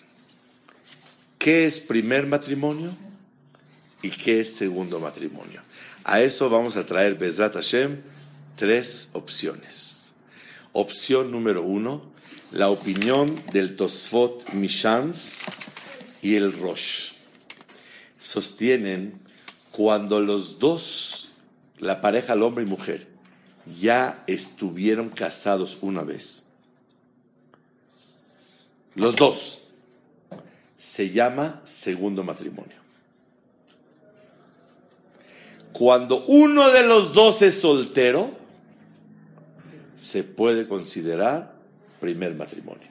¿qué 1.38 1.66
es 1.66 1.80
primer 1.80 2.26
matrimonio 2.26 2.94
y 4.02 4.10
qué 4.10 4.40
es 4.40 4.54
segundo 4.54 4.98
matrimonio? 4.98 5.62
A 6.04 6.20
eso 6.20 6.50
vamos 6.50 6.76
a 6.76 6.84
traer, 6.84 7.14
Bezrat 7.14 7.54
Hashem, 7.54 8.00
tres 8.56 9.10
opciones. 9.12 10.14
Opción 10.72 11.30
número 11.30 11.62
uno, 11.62 12.02
la 12.50 12.70
opinión 12.70 13.40
del 13.52 13.76
Tosfot 13.76 14.52
Mishans 14.52 15.40
y 16.20 16.34
el 16.36 16.52
Rosh. 16.52 17.12
Sostienen 18.18 19.20
cuando 19.70 20.20
los 20.20 20.58
dos, 20.58 21.30
la 21.78 22.00
pareja, 22.00 22.32
el 22.32 22.42
hombre 22.42 22.64
y 22.64 22.66
mujer, 22.66 23.08
ya 23.78 24.24
estuvieron 24.26 25.08
casados 25.08 25.78
una 25.80 26.02
vez. 26.02 26.46
Los 28.94 29.16
dos. 29.16 29.60
Se 30.76 31.10
llama 31.10 31.60
segundo 31.64 32.24
matrimonio. 32.24 32.81
Cuando 35.72 36.24
uno 36.26 36.70
de 36.70 36.86
los 36.86 37.14
dos 37.14 37.42
es 37.42 37.60
soltero, 37.60 38.30
se 39.96 40.22
puede 40.24 40.68
considerar 40.68 41.54
primer 42.00 42.34
matrimonio. 42.34 42.88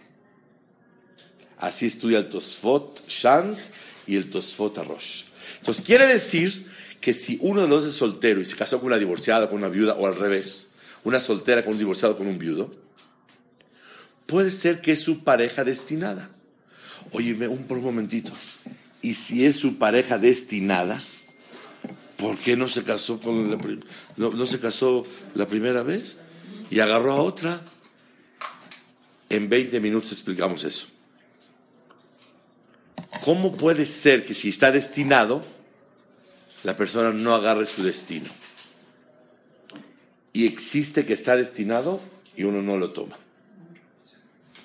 Así 1.57 1.85
estudia 1.85 2.17
el 2.17 2.27
Tosfot 2.27 3.07
Shans 3.07 3.73
y 4.07 4.15
el 4.15 4.29
Tosfot 4.31 4.77
Arosh. 4.79 5.25
Entonces 5.59 5.85
quiere 5.85 6.07
decir 6.07 6.65
que 6.99 7.13
si 7.13 7.37
uno 7.41 7.61
de 7.61 7.67
los 7.67 7.83
dos 7.83 7.93
es 7.93 7.97
soltero 7.97 8.41
y 8.41 8.45
se 8.45 8.55
casó 8.55 8.79
con 8.79 8.87
una 8.87 8.97
divorciada, 8.97 9.49
con 9.49 9.59
una 9.59 9.69
viuda, 9.69 9.95
o 9.95 10.07
al 10.07 10.15
revés, 10.15 10.71
una 11.03 11.19
soltera 11.19 11.63
con 11.63 11.73
un 11.73 11.79
divorciado, 11.79 12.15
con 12.15 12.27
un 12.27 12.39
viudo, 12.39 12.73
puede 14.25 14.49
ser 14.49 14.81
que 14.81 14.93
es 14.93 15.01
su 15.01 15.23
pareja 15.23 15.63
destinada. 15.63 16.29
Oye, 17.11 17.33
un, 17.47 17.63
por 17.63 17.77
un 17.77 17.83
momentito. 17.83 18.31
¿Y 19.01 19.15
si 19.15 19.45
es 19.45 19.55
su 19.55 19.77
pareja 19.77 20.17
destinada? 20.17 21.01
¿Por 22.21 22.37
qué 22.37 22.55
no 22.55 22.69
se 22.69 22.83
casó 22.83 23.19
con 23.19 23.49
la, 23.49 23.57
no, 24.15 24.45
se 24.45 24.59
casó 24.59 25.03
la 25.33 25.47
primera 25.47 25.81
vez 25.81 26.21
y 26.69 26.79
agarró 26.79 27.13
a 27.13 27.15
otra? 27.15 27.59
En 29.27 29.49
20 29.49 29.79
minutos 29.79 30.11
explicamos 30.11 30.63
eso. 30.63 30.85
¿Cómo 33.25 33.57
puede 33.57 33.87
ser 33.87 34.23
que 34.23 34.35
si 34.35 34.49
está 34.49 34.71
destinado, 34.71 35.43
la 36.63 36.77
persona 36.77 37.11
no 37.11 37.33
agarre 37.33 37.65
su 37.65 37.83
destino? 37.83 38.29
Y 40.31 40.45
existe 40.45 41.07
que 41.07 41.13
está 41.13 41.35
destinado 41.35 41.99
y 42.37 42.43
uno 42.43 42.61
no 42.61 42.77
lo 42.77 42.91
toma. 42.91 43.17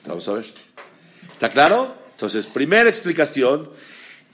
Vamos 0.05 0.29
a 0.29 0.35
ver. 0.35 0.45
¿Está 1.33 1.51
claro? 1.51 1.97
Entonces, 2.13 2.49
primera 2.49 2.91
explicación. 2.91 3.71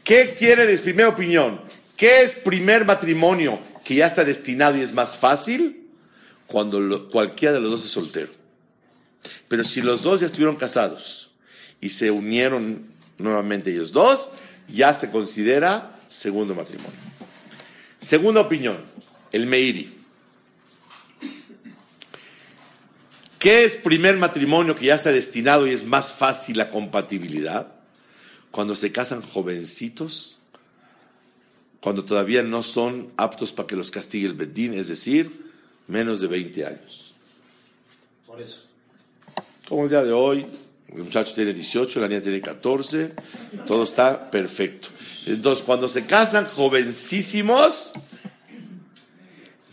¿Qué 0.03 0.35
quiere 0.37 0.67
decir? 0.67 0.87
Primera 0.87 1.11
opinión. 1.11 1.61
¿Qué 2.03 2.23
es 2.23 2.35
primer 2.35 2.85
matrimonio 2.85 3.61
que 3.85 3.95
ya 3.95 4.09
está 4.09 4.25
destinado 4.25 4.77
y 4.77 4.81
es 4.81 4.93
más 4.93 5.17
fácil? 5.17 5.87
Cuando 6.49 7.09
cualquiera 7.09 7.55
de 7.55 7.61
los 7.61 7.71
dos 7.71 7.85
es 7.85 7.93
soltero. 7.93 8.33
Pero 9.47 9.63
si 9.63 9.83
los 9.83 10.03
dos 10.03 10.19
ya 10.19 10.27
estuvieron 10.27 10.57
casados 10.57 11.31
y 11.81 11.91
se 11.91 12.11
unieron 12.11 12.85
nuevamente 13.19 13.71
ellos 13.71 13.93
dos, 13.93 14.31
ya 14.67 14.93
se 14.95 15.13
considera 15.13 15.97
segundo 16.09 16.57
matrimonio. 16.57 16.91
Segunda 18.01 18.41
opinión, 18.41 18.83
el 19.31 19.47
Meiri. 19.47 19.95
¿Qué 23.39 23.65
es 23.65 23.77
primer 23.77 24.17
matrimonio 24.17 24.75
que 24.75 24.87
ya 24.87 24.97
está 24.97 25.13
destinado 25.13 25.69
y 25.69 25.71
es 25.71 25.85
más 25.85 26.13
fácil 26.13 26.59
la 26.59 26.69
compatibilidad? 26.69 27.73
Cuando 28.51 28.75
se 28.75 28.91
casan 28.91 29.23
jovencitos 29.23 30.42
cuando 31.83 32.05
todavía 32.05 32.45
no 32.45 32.63
son 32.63 33.13
aptos 33.17 33.53
para 33.53 33.67
que 33.67 33.75
los 33.75 33.91
castigue 33.91 34.27
el 34.27 34.35
Bedín, 34.35 34.73
es 34.75 34.87
decir, 34.87 35.51
menos 35.89 36.21
de 36.21 36.29
20 36.29 36.65
años. 36.65 37.15
Por 38.25 38.41
eso. 38.41 38.69
Como 39.69 39.83
el 39.85 39.91
día 39.91 40.05
de 40.05 40.13
hoy, 40.13 40.47
el 40.95 41.03
muchacho 41.03 41.35
tiene 41.35 41.53
18, 41.53 42.01
la 42.01 42.07
niña 42.07 42.21
tiene 42.21 42.41
14, 42.41 43.15
todo 43.67 43.83
está 43.83 44.31
perfecto. 44.31 44.89
Entonces, 45.27 45.65
cuando 45.65 45.89
se 45.89 46.07
casan 46.07 46.47
jovencísimos, 46.47 47.95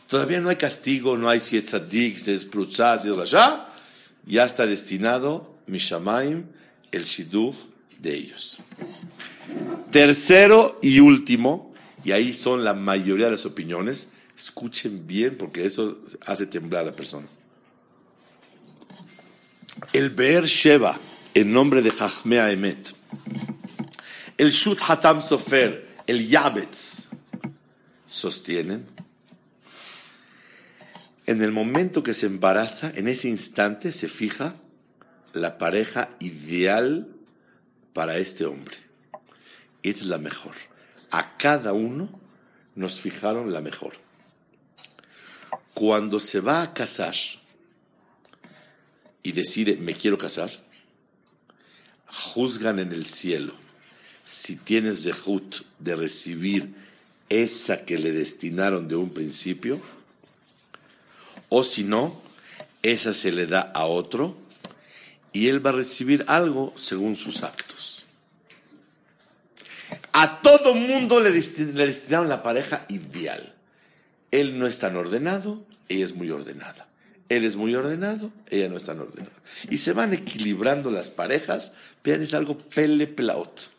todavía 0.07 0.41
no 0.41 0.49
hay 0.49 0.55
castigo, 0.55 1.15
no 1.15 1.29
hay 1.29 1.39
si 1.39 1.57
es 1.57 2.45
prutzaz, 2.45 3.03
ya, 3.29 3.71
ya 4.25 4.45
está 4.45 4.65
destinado 4.65 5.53
Mishamaim, 5.67 6.45
el 6.91 7.03
shidduch 7.03 7.55
de 7.99 8.15
ellos. 8.15 8.57
Tercero 9.91 10.79
y 10.81 10.99
último, 10.99 11.68
y 12.03 12.11
ahí 12.11 12.33
son 12.33 12.63
la 12.63 12.73
mayoría 12.73 13.25
de 13.25 13.31
las 13.31 13.45
opiniones. 13.45 14.11
Escuchen 14.37 15.05
bien 15.05 15.37
porque 15.37 15.65
eso 15.65 15.99
hace 16.25 16.45
temblar 16.47 16.83
a 16.83 16.91
la 16.91 16.93
persona. 16.93 17.27
El 19.93 20.09
Be'er 20.09 20.45
Sheba, 20.45 20.97
en 21.33 21.51
nombre 21.51 21.81
de 21.81 21.91
Jahmea 21.91 22.51
Emet, 22.51 22.93
el 24.37 24.51
Shut 24.51 24.79
Hatam 24.87 25.21
Sofer, 25.21 25.87
el 26.07 26.27
Yabetz, 26.27 27.09
sostienen, 28.07 28.85
en 31.25 31.41
el 31.41 31.51
momento 31.51 32.01
que 32.01 32.13
se 32.13 32.25
embaraza, 32.25 32.91
en 32.95 33.07
ese 33.07 33.29
instante 33.29 33.91
se 33.91 34.07
fija 34.07 34.55
la 35.33 35.57
pareja 35.57 36.09
ideal 36.19 37.07
para 37.93 38.17
este 38.17 38.45
hombre. 38.45 38.77
Es 39.83 40.05
la 40.05 40.17
mejor 40.17 40.55
a 41.11 41.37
cada 41.37 41.73
uno 41.73 42.09
nos 42.75 42.99
fijaron 42.99 43.51
la 43.51 43.61
mejor. 43.61 43.93
Cuando 45.73 46.19
se 46.19 46.39
va 46.39 46.61
a 46.61 46.73
casar 46.73 47.15
y 49.23 49.31
decide, 49.31 49.75
me 49.75 49.93
quiero 49.93 50.17
casar, 50.17 50.51
juzgan 52.07 52.79
en 52.79 52.91
el 52.91 53.05
cielo 53.05 53.53
si 54.23 54.57
tienes 54.57 55.03
dejut 55.03 55.63
de 55.79 55.95
recibir 55.95 56.73
esa 57.29 57.85
que 57.85 57.97
le 57.97 58.11
destinaron 58.11 58.87
de 58.87 58.95
un 58.95 59.11
principio, 59.11 59.81
o 61.49 61.63
si 61.63 61.83
no, 61.83 62.21
esa 62.83 63.13
se 63.13 63.31
le 63.31 63.47
da 63.47 63.61
a 63.61 63.85
otro 63.85 64.37
y 65.33 65.47
él 65.47 65.65
va 65.65 65.71
a 65.71 65.73
recibir 65.73 66.25
algo 66.27 66.73
según 66.75 67.17
sus 67.17 67.43
actos. 67.43 67.98
A 70.21 70.41
todo 70.41 70.75
mundo 70.75 71.21
le, 71.21 71.31
destinaron 71.31 72.27
la 72.27 72.43
pareja 72.43 72.85
ideal. 72.89 73.55
Él 74.31 74.59
no 74.59 74.67
es 74.67 74.77
tan 74.77 74.97
ordenado, 74.97 75.63
ella 75.87 76.03
es 76.03 76.13
muy 76.13 76.29
ordenada. 76.29 76.89
Él 77.29 77.45
es 77.45 77.55
muy 77.55 77.73
ordenado, 77.73 78.29
ella 78.49 78.67
no 78.67 78.75
es 78.75 78.83
tan 78.83 78.99
ordenada. 78.99 79.31
Y 79.69 79.77
se 79.77 79.93
van 79.93 80.13
equilibrando 80.13 80.91
las 80.91 81.09
parejas. 81.09 81.75
Vean, 82.03 82.21
es 82.21 82.33
algo 82.33 82.57
pele 82.57 83.07
pelaot. 83.07 83.69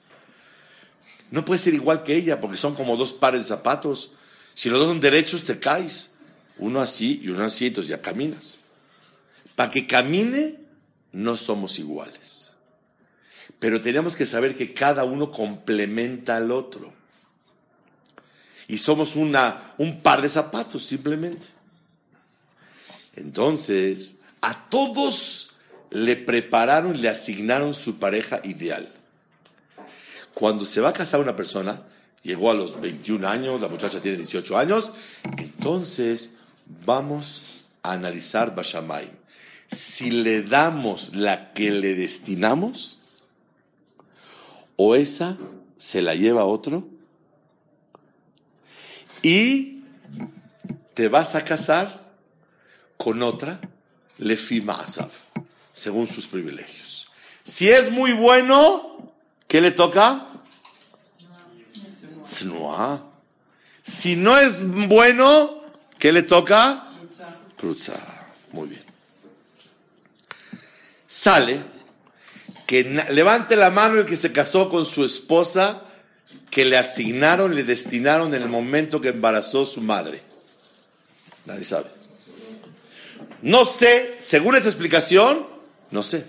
No 1.31 1.45
puede 1.45 1.61
ser 1.61 1.75
igual 1.75 2.05
que 2.05 2.17
ella, 2.17 2.41
porque 2.41 2.57
son 2.57 2.75
como 2.75 2.97
dos 2.97 3.13
pares 3.13 3.43
de 3.43 3.49
zapatos. 3.49 4.13
Si 4.55 4.71
los 4.71 4.79
dos 4.79 4.89
son 4.89 5.01
derechos, 5.01 5.45
te 5.45 5.59
caes. 5.59 6.13
Uno 6.57 6.81
así 6.81 7.21
y 7.23 7.29
uno 7.29 7.45
así, 7.45 7.67
entonces 7.67 7.91
ya 7.91 8.01
caminas. 8.01 8.61
Para 9.57 9.71
que 9.71 9.87
camine, 9.87 10.59
no 11.13 11.37
somos 11.37 11.79
iguales. 11.79 12.50
Pero 13.61 13.81
tenemos 13.83 14.17
que 14.17 14.27
saber 14.27 14.57
que 14.57 14.75
cada 14.75 15.05
uno 15.05 15.31
complementa 15.31 16.37
al 16.37 16.51
otro. 16.51 16.91
Y 18.67 18.79
somos 18.79 19.17
una, 19.17 19.75
un 19.79 20.01
par 20.01 20.23
de 20.23 20.29
zapatos, 20.29 20.85
simplemente. 20.85 21.47
Entonces, 23.17 24.21
a 24.41 24.69
todos 24.69 25.51
le 25.91 26.17
prepararon, 26.17 27.01
le 27.01 27.09
asignaron 27.09 27.75
su 27.75 27.99
pareja 27.99 28.41
ideal. 28.45 28.91
Cuando 30.33 30.65
se 30.65 30.81
va 30.81 30.91
a 30.91 30.95
casar 30.95 31.21
una 31.21 31.37
persona, 31.37 31.83
llegó 32.23 32.51
a 32.51 32.55
los 32.55 32.81
21 32.81 33.29
años, 33.29 33.61
la 33.61 33.69
muchacha 33.69 34.01
tiene 34.01 34.17
18 34.17 34.57
años, 34.57 34.93
entonces 35.37 36.39
vamos 36.87 37.43
a 37.83 37.93
analizar 37.93 38.55
Bashamayim. 38.55 39.11
Si 39.67 40.11
le 40.11 40.43
damos 40.43 41.15
la 41.15 41.53
que 41.53 41.71
le 41.71 41.95
destinamos, 41.95 43.00
o 44.83 44.95
esa 44.95 45.37
se 45.77 46.01
la 46.01 46.15
lleva 46.15 46.47
otro 46.47 46.89
y 49.21 49.83
te 50.95 51.09
vas 51.09 51.35
a 51.35 51.45
casar 51.45 52.15
con 52.97 53.23
otra 53.23 53.61
lefima 54.17 54.83
según 55.75 56.09
sus 56.09 56.27
privilegios. 56.27 57.11
Si 57.43 57.69
es 57.69 57.91
muy 57.91 58.15
bueno, 58.15 59.13
¿qué 59.47 59.61
le 59.61 59.71
toca? 59.71 60.27
Si 63.83 64.17
no 64.17 64.39
es 64.39 64.67
bueno, 64.89 65.63
¿qué 65.99 66.11
le 66.11 66.23
toca? 66.23 66.91
Muy 68.53 68.69
bien. 68.69 68.85
Sale 71.07 71.80
que 72.71 72.85
levante 73.11 73.57
la 73.57 73.73
mano 73.73 73.99
el 73.99 74.07
que 74.07 74.15
se 74.15 74.31
casó 74.31 74.69
con 74.69 74.87
su 74.87 75.05
esposa 75.05 75.83
que 76.53 76.65
le 76.65 76.77
asignaron, 76.79 77.57
le 77.57 77.65
destinaron 77.65 78.33
en 78.33 78.43
el 78.43 78.49
momento 78.49 79.01
que 79.01 79.09
embarazó 79.09 79.67
su 79.67 79.81
madre. 79.81 80.23
Nadie 81.47 81.65
sabe. 81.65 81.87
No 83.43 83.65
sé, 83.65 84.15
según 84.21 84.55
esta 84.55 84.69
explicación, 84.69 85.49
no 85.91 86.05
sé. 86.05 86.25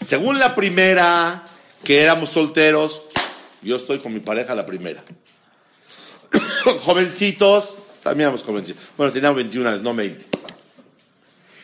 Según 0.00 0.40
la 0.40 0.56
primera, 0.56 1.44
que 1.84 2.02
éramos 2.02 2.30
solteros, 2.30 3.04
yo 3.62 3.76
estoy 3.76 4.00
con 4.00 4.12
mi 4.12 4.18
pareja 4.18 4.56
la 4.56 4.66
primera. 4.66 5.04
Jovencitos, 6.80 7.76
también 8.02 8.22
éramos 8.22 8.42
jovencitos. 8.42 8.82
Bueno, 8.96 9.12
teníamos 9.12 9.36
21 9.36 9.68
años, 9.68 9.82
no 9.82 9.94
20. 9.94 10.26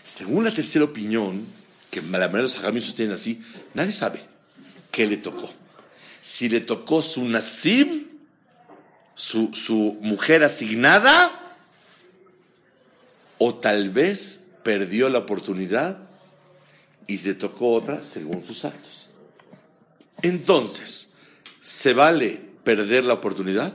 Según 0.04 0.44
la 0.44 0.54
tercera 0.54 0.84
opinión, 0.84 1.44
que 1.90 2.00
la 2.00 2.28
mayoría 2.28 2.48
de 2.60 2.72
los 2.72 2.84
sostienen 2.84 3.14
así, 3.14 3.42
nadie 3.74 3.92
sabe 3.92 4.20
qué 4.90 5.06
le 5.06 5.16
tocó. 5.16 5.48
Si 6.20 6.48
le 6.48 6.60
tocó 6.60 7.02
su 7.02 7.24
nasib, 7.24 8.06
su, 9.14 9.52
su 9.54 9.98
mujer 10.00 10.44
asignada, 10.44 11.30
o 13.38 13.54
tal 13.54 13.90
vez 13.90 14.48
perdió 14.62 15.08
la 15.08 15.18
oportunidad 15.18 15.98
y 17.06 17.18
le 17.18 17.34
tocó 17.34 17.72
otra 17.72 18.02
según 18.02 18.44
sus 18.44 18.64
actos. 18.64 19.08
Entonces, 20.22 21.12
¿se 21.60 21.94
vale 21.94 22.40
perder 22.62 23.06
la 23.06 23.14
oportunidad? 23.14 23.72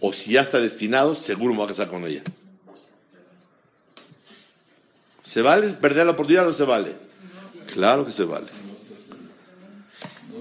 O 0.00 0.12
si 0.12 0.32
ya 0.32 0.40
está 0.40 0.58
destinado, 0.58 1.14
seguro 1.14 1.54
me 1.54 1.62
a 1.62 1.66
casar 1.66 1.88
con 1.88 2.06
ella. 2.06 2.22
¿Se 5.22 5.42
vale 5.42 5.68
perder 5.70 6.06
la 6.06 6.12
oportunidad 6.12 6.44
o 6.44 6.48
no 6.48 6.52
se 6.52 6.64
vale? 6.64 6.96
Claro 7.72 8.04
que 8.04 8.12
se 8.12 8.24
vale. 8.24 8.46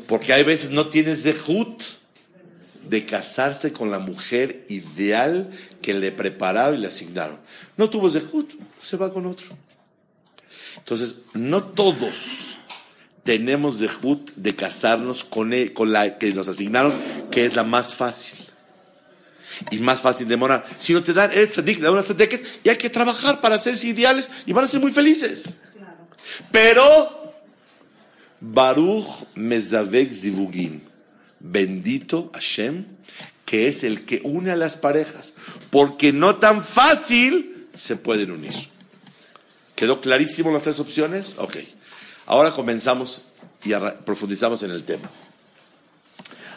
Porque 0.07 0.33
hay 0.33 0.43
veces 0.43 0.71
no 0.71 0.87
tienes 0.87 1.23
zehut 1.23 1.81
de 2.87 3.05
casarse 3.05 3.71
con 3.71 3.89
la 3.89 3.99
mujer 3.99 4.65
ideal 4.67 5.49
que 5.81 5.93
le 5.93 6.11
prepararon 6.11 6.75
y 6.75 6.79
le 6.79 6.87
asignaron. 6.87 7.39
No 7.77 7.89
tuvo 7.89 8.09
zehut, 8.09 8.53
se 8.81 8.97
va 8.97 9.13
con 9.13 9.25
otro. 9.25 9.47
Entonces, 10.77 11.21
no 11.33 11.63
todos 11.63 12.57
tenemos 13.23 13.79
zehut 13.79 14.31
de 14.35 14.55
casarnos 14.55 15.23
con, 15.23 15.53
él, 15.53 15.73
con 15.73 15.91
la 15.93 16.17
que 16.17 16.33
nos 16.33 16.47
asignaron, 16.47 16.93
que 17.31 17.45
es 17.45 17.55
la 17.55 17.63
más 17.63 17.95
fácil. 17.95 18.45
Y 19.69 19.77
más 19.77 20.01
fácil 20.01 20.27
de 20.27 20.37
morar. 20.37 20.65
Si 20.79 20.93
no 20.93 21.03
te 21.03 21.13
dan, 21.13 21.31
eres 21.31 21.49
tzadik, 21.49 21.77
te 21.77 21.83
dan 21.83 21.93
una 21.93 22.03
y 22.63 22.69
hay 22.69 22.77
que 22.77 22.89
trabajar 22.89 23.41
para 23.41 23.55
hacerse 23.55 23.87
ideales 23.87 24.29
y 24.45 24.53
van 24.53 24.63
a 24.63 24.67
ser 24.67 24.79
muy 24.79 24.91
felices. 24.91 25.57
Pero, 26.51 27.20
Baruch 28.41 29.27
Mezavek 29.35 30.11
Zivugin, 30.13 30.81
bendito 31.39 32.31
Hashem, 32.33 32.85
que 33.45 33.67
es 33.67 33.83
el 33.83 34.03
que 34.05 34.21
une 34.23 34.51
a 34.51 34.55
las 34.55 34.77
parejas, 34.77 35.35
porque 35.69 36.11
no 36.11 36.35
tan 36.37 36.61
fácil 36.61 37.67
se 37.73 37.95
pueden 37.95 38.31
unir. 38.31 38.53
¿Quedó 39.75 40.01
clarísimo 40.01 40.51
las 40.51 40.63
tres 40.63 40.79
opciones? 40.79 41.35
Ok. 41.37 41.57
Ahora 42.25 42.51
comenzamos 42.51 43.29
y 43.63 43.71
profundizamos 44.05 44.63
en 44.63 44.71
el 44.71 44.83
tema. 44.83 45.09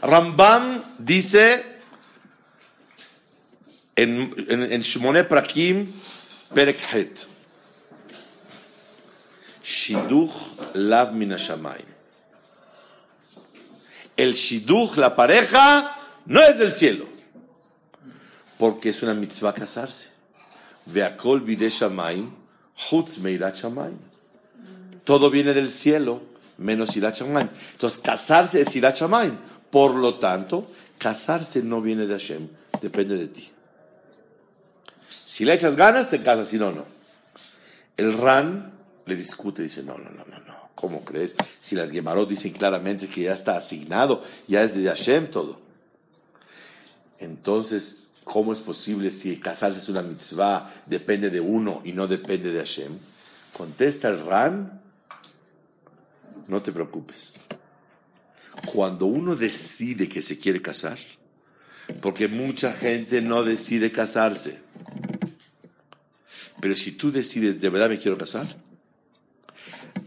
Rambam 0.02 0.82
dice 0.98 1.64
en, 3.96 4.34
en, 4.48 4.72
en 4.72 5.28
Prakim, 5.28 5.90
Perek 6.54 6.78
Het, 6.92 7.26
Shiduch 9.64 10.74
Lav 10.74 11.12
Minashamayim. 11.14 11.86
El 14.16 14.34
Shiduch, 14.34 14.96
la 14.96 15.16
pareja, 15.16 15.96
no 16.26 16.40
es 16.42 16.58
del 16.58 16.70
cielo, 16.70 17.08
porque 18.58 18.90
es 18.90 19.02
una 19.02 19.14
mitzvah 19.14 19.54
casarse. 19.54 20.10
Veakol 20.86 21.40
Bide 21.40 21.70
Shamayim, 21.70 22.30
Hutz 22.90 23.18
Meirat. 23.18 23.56
Todo 25.04 25.30
viene 25.30 25.54
del 25.54 25.70
cielo, 25.70 26.22
menos 26.58 26.96
Irat. 26.96 27.20
Entonces, 27.20 27.98
casarse 28.00 28.60
es 28.60 28.76
Irat 28.76 28.96
Shamayim. 28.96 29.36
Por 29.70 29.94
lo 29.94 30.16
tanto, 30.16 30.70
casarse 30.98 31.62
no 31.62 31.80
viene 31.80 32.06
de 32.06 32.14
Hashem, 32.14 32.48
depende 32.80 33.16
de 33.16 33.26
ti. 33.28 33.50
Si 35.08 35.44
le 35.44 35.54
echas 35.54 35.74
ganas, 35.74 36.10
te 36.10 36.22
casas, 36.22 36.48
si 36.48 36.58
no, 36.58 36.70
no. 36.70 36.84
El 37.96 38.12
Ran 38.12 38.73
le 39.06 39.16
discute, 39.16 39.62
dice, 39.62 39.82
no, 39.82 39.98
no, 39.98 40.10
no, 40.10 40.24
no, 40.24 40.38
no. 40.40 40.70
¿Cómo 40.74 41.04
crees? 41.04 41.36
Si 41.60 41.76
las 41.76 41.90
Gemarot 41.90 42.28
dicen 42.28 42.52
claramente 42.52 43.08
que 43.08 43.22
ya 43.22 43.34
está 43.34 43.56
asignado, 43.56 44.22
ya 44.48 44.62
es 44.62 44.74
de 44.74 44.84
Hashem 44.84 45.30
todo. 45.30 45.60
Entonces, 47.18 48.08
¿cómo 48.24 48.52
es 48.52 48.60
posible 48.60 49.10
si 49.10 49.38
casarse 49.38 49.78
es 49.78 49.88
una 49.88 50.02
mitzvah, 50.02 50.72
depende 50.86 51.30
de 51.30 51.40
uno 51.40 51.80
y 51.84 51.92
no 51.92 52.06
depende 52.06 52.50
de 52.50 52.58
Hashem? 52.58 52.98
Contesta 53.56 54.08
el 54.08 54.24
Ran, 54.24 54.82
no 56.48 56.62
te 56.62 56.72
preocupes. 56.72 57.40
Cuando 58.72 59.06
uno 59.06 59.36
decide 59.36 60.08
que 60.08 60.22
se 60.22 60.38
quiere 60.38 60.60
casar, 60.60 60.98
porque 62.00 62.28
mucha 62.28 62.72
gente 62.72 63.20
no 63.20 63.44
decide 63.44 63.92
casarse, 63.92 64.60
pero 66.60 66.76
si 66.76 66.92
tú 66.92 67.12
decides, 67.12 67.60
de 67.60 67.68
verdad 67.68 67.90
me 67.90 67.98
quiero 67.98 68.16
casar, 68.16 68.46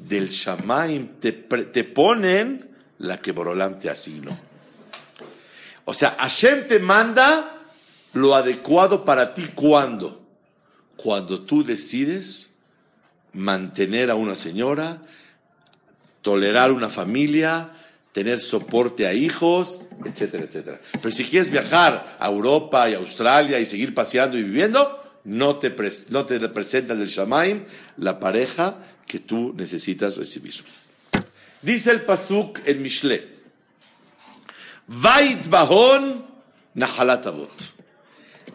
del 0.07 0.29
Shamaim 0.29 1.19
te, 1.19 1.31
te 1.31 1.83
ponen 1.83 2.69
la 2.99 3.21
que 3.21 3.31
Borolam 3.31 3.79
te 3.79 3.89
asignó. 3.89 4.37
O 5.85 5.93
sea, 5.93 6.15
Hashem 6.19 6.67
te 6.67 6.79
manda 6.79 7.57
lo 8.13 8.35
adecuado 8.35 9.05
para 9.05 9.33
ti 9.33 9.47
cuando. 9.53 10.25
Cuando 10.95 11.41
tú 11.41 11.63
decides 11.63 12.55
mantener 13.33 14.09
a 14.09 14.15
una 14.15 14.35
señora, 14.35 15.01
tolerar 16.21 16.71
una 16.71 16.89
familia, 16.89 17.69
tener 18.11 18.39
soporte 18.39 19.05
a 19.05 19.13
hijos, 19.13 19.81
etcétera, 20.03 20.43
etcétera. 20.43 20.81
Pero 21.01 21.13
si 21.13 21.23
quieres 21.23 21.51
viajar 21.51 22.17
a 22.19 22.27
Europa 22.27 22.89
y 22.89 22.95
Australia 22.95 23.59
y 23.59 23.65
seguir 23.65 23.93
paseando 23.93 24.37
y 24.37 24.43
viviendo, 24.43 25.03
no 25.23 25.57
te, 25.57 25.75
no 26.09 26.25
te 26.25 26.39
representa 26.39 26.95
del 26.95 27.07
Shamaim 27.07 27.63
la 27.97 28.19
pareja 28.19 28.75
que 29.07 29.19
tú 29.19 29.53
necesitas 29.55 30.17
recibir. 30.17 30.53
Dice 31.61 31.91
el 31.91 32.01
Pasuk 32.01 32.59
en 32.65 32.81
Mishle, 32.81 33.27
Vait 34.87 35.49
Bahon 35.49 36.25
Nahalat 36.75 37.25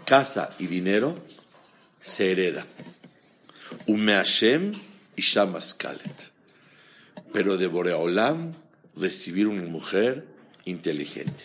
Casa 0.04 0.54
y 0.58 0.66
dinero 0.66 1.18
se 2.00 2.30
hereda. 2.30 2.64
Ume 3.86 4.14
Hashem 4.14 4.72
y 5.16 5.22
Shamaskalet. 5.22 6.32
Pero 7.32 7.56
de 7.56 7.66
Boreolam 7.66 8.52
recibir 8.96 9.48
una 9.48 9.62
mujer 9.62 10.26
inteligente. 10.64 11.44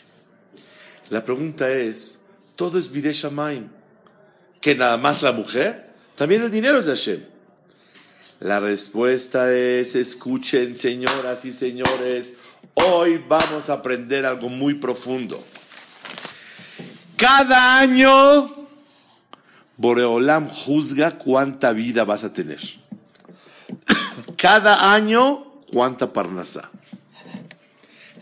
La 1.09 1.23
pregunta 1.23 1.71
es, 1.71 2.25
todo 2.55 2.77
es 2.77 2.91
Bide 2.91 3.13
Shamaim 3.13 3.69
que 4.61 4.75
nada 4.75 4.97
más 4.97 5.21
la 5.21 5.31
mujer, 5.31 5.85
también 6.15 6.43
el 6.43 6.51
dinero 6.51 6.79
es 6.79 6.85
de 6.85 6.91
Hashem. 6.91 7.36
La 8.39 8.59
respuesta 8.59 9.51
es, 9.51 9.95
escuchen 9.95 10.77
señoras 10.77 11.43
y 11.45 11.51
señores, 11.51 12.35
hoy 12.75 13.23
vamos 13.27 13.69
a 13.69 13.73
aprender 13.73 14.27
algo 14.27 14.47
muy 14.47 14.75
profundo. 14.75 15.43
Cada 17.15 17.79
año, 17.79 18.67
Boreolam 19.75 20.47
juzga 20.47 21.17
cuánta 21.17 21.73
vida 21.73 22.03
vas 22.05 22.23
a 22.23 22.31
tener. 22.31 22.61
Cada 24.37 24.93
año, 24.93 25.59
cuánta 25.71 26.13
parnasá. 26.13 26.69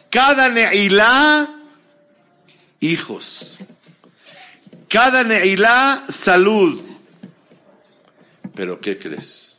Cada 0.09 0.47
neilá, 0.47 1.53
hijos. 2.79 3.57
Cada 4.87 5.25
neilá, 5.25 6.05
salud. 6.07 6.81
Pero 8.55 8.79
¿qué 8.79 8.97
crees? 8.97 9.54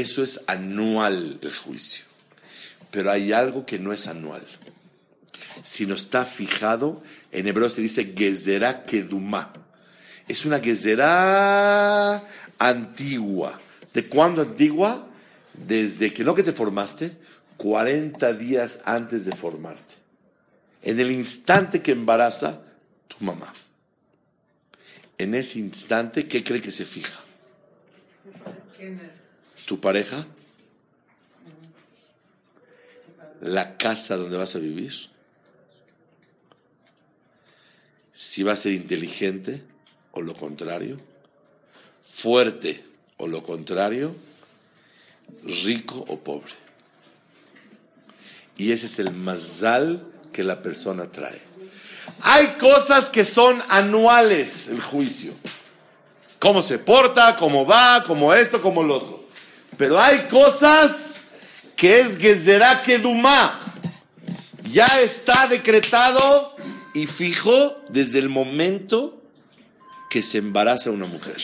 Eso 0.00 0.22
es 0.22 0.42
anual 0.46 1.38
el 1.42 1.54
juicio. 1.54 2.04
Pero 2.90 3.10
hay 3.10 3.32
algo 3.32 3.66
que 3.66 3.78
no 3.78 3.92
es 3.92 4.06
anual, 4.06 4.46
sino 5.62 5.94
está 5.94 6.24
fijado. 6.24 7.02
En 7.32 7.46
hebreo 7.46 7.68
se 7.68 7.82
dice 7.82 8.14
gezerá 8.16 8.84
kedumá. 8.84 9.52
Es 10.28 10.44
una 10.44 10.60
gezerá 10.60 12.24
antigua. 12.58 13.60
¿De 13.92 14.06
cuándo 14.06 14.42
antigua? 14.42 15.08
Desde 15.54 16.12
que 16.12 16.24
no 16.24 16.34
que 16.34 16.42
te 16.42 16.52
formaste, 16.52 17.12
40 17.56 18.32
días 18.34 18.80
antes 18.84 19.24
de 19.24 19.34
formarte. 19.34 19.94
En 20.82 21.00
el 21.00 21.10
instante 21.10 21.82
que 21.82 21.92
embaraza 21.92 22.60
tu 23.08 23.24
mamá 23.24 23.52
en 25.18 25.34
ese 25.34 25.58
instante, 25.58 26.26
¿qué 26.26 26.44
cree 26.44 26.60
que 26.60 26.72
se 26.72 26.84
fija? 26.84 27.20
¿Tu 29.66 29.80
pareja? 29.80 30.24
¿La 33.40 33.76
casa 33.76 34.16
donde 34.16 34.36
vas 34.36 34.54
a 34.54 34.60
vivir? 34.60 34.94
Si 38.12 38.44
va 38.44 38.52
a 38.52 38.56
ser 38.56 38.72
inteligente 38.72 39.62
o 40.12 40.22
lo 40.22 40.34
contrario, 40.34 40.96
fuerte 42.00 42.84
o 43.18 43.26
lo 43.26 43.42
contrario, 43.42 44.14
rico 45.42 46.04
o 46.08 46.18
pobre. 46.20 46.52
Y 48.56 48.70
ese 48.70 48.86
es 48.86 49.00
el 49.00 49.10
mazal 49.10 50.06
que 50.32 50.44
la 50.44 50.62
persona 50.62 51.10
trae. 51.10 51.40
Hay 52.20 52.54
cosas 52.58 53.10
que 53.10 53.24
son 53.24 53.60
anuales, 53.68 54.68
el 54.68 54.80
juicio. 54.80 55.32
Cómo 56.38 56.62
se 56.62 56.78
porta, 56.78 57.34
cómo 57.36 57.66
va, 57.66 58.04
cómo 58.06 58.32
esto, 58.32 58.62
cómo 58.62 58.82
lo 58.82 58.96
otro. 58.96 59.15
Pero 59.76 60.00
hay 60.00 60.20
cosas 60.28 61.22
que 61.76 62.00
es 62.00 62.18
Gezerá 62.18 62.80
Kedumá. 62.80 63.60
Ya 64.70 64.86
está 65.00 65.46
decretado 65.46 66.56
y 66.94 67.06
fijo 67.06 67.84
desde 67.90 68.18
el 68.18 68.28
momento 68.28 69.22
que 70.10 70.22
se 70.22 70.38
embaraza 70.38 70.90
una 70.90 71.06
mujer. 71.06 71.36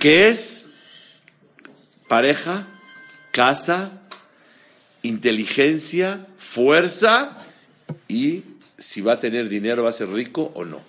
Que 0.00 0.28
es 0.28 0.70
pareja, 2.06 2.66
casa, 3.32 4.00
inteligencia, 5.02 6.26
fuerza 6.38 7.36
y 8.06 8.44
si 8.78 9.00
va 9.00 9.14
a 9.14 9.20
tener 9.20 9.48
dinero, 9.48 9.82
va 9.82 9.90
a 9.90 9.92
ser 9.92 10.08
rico 10.08 10.52
o 10.54 10.64
no. 10.64 10.82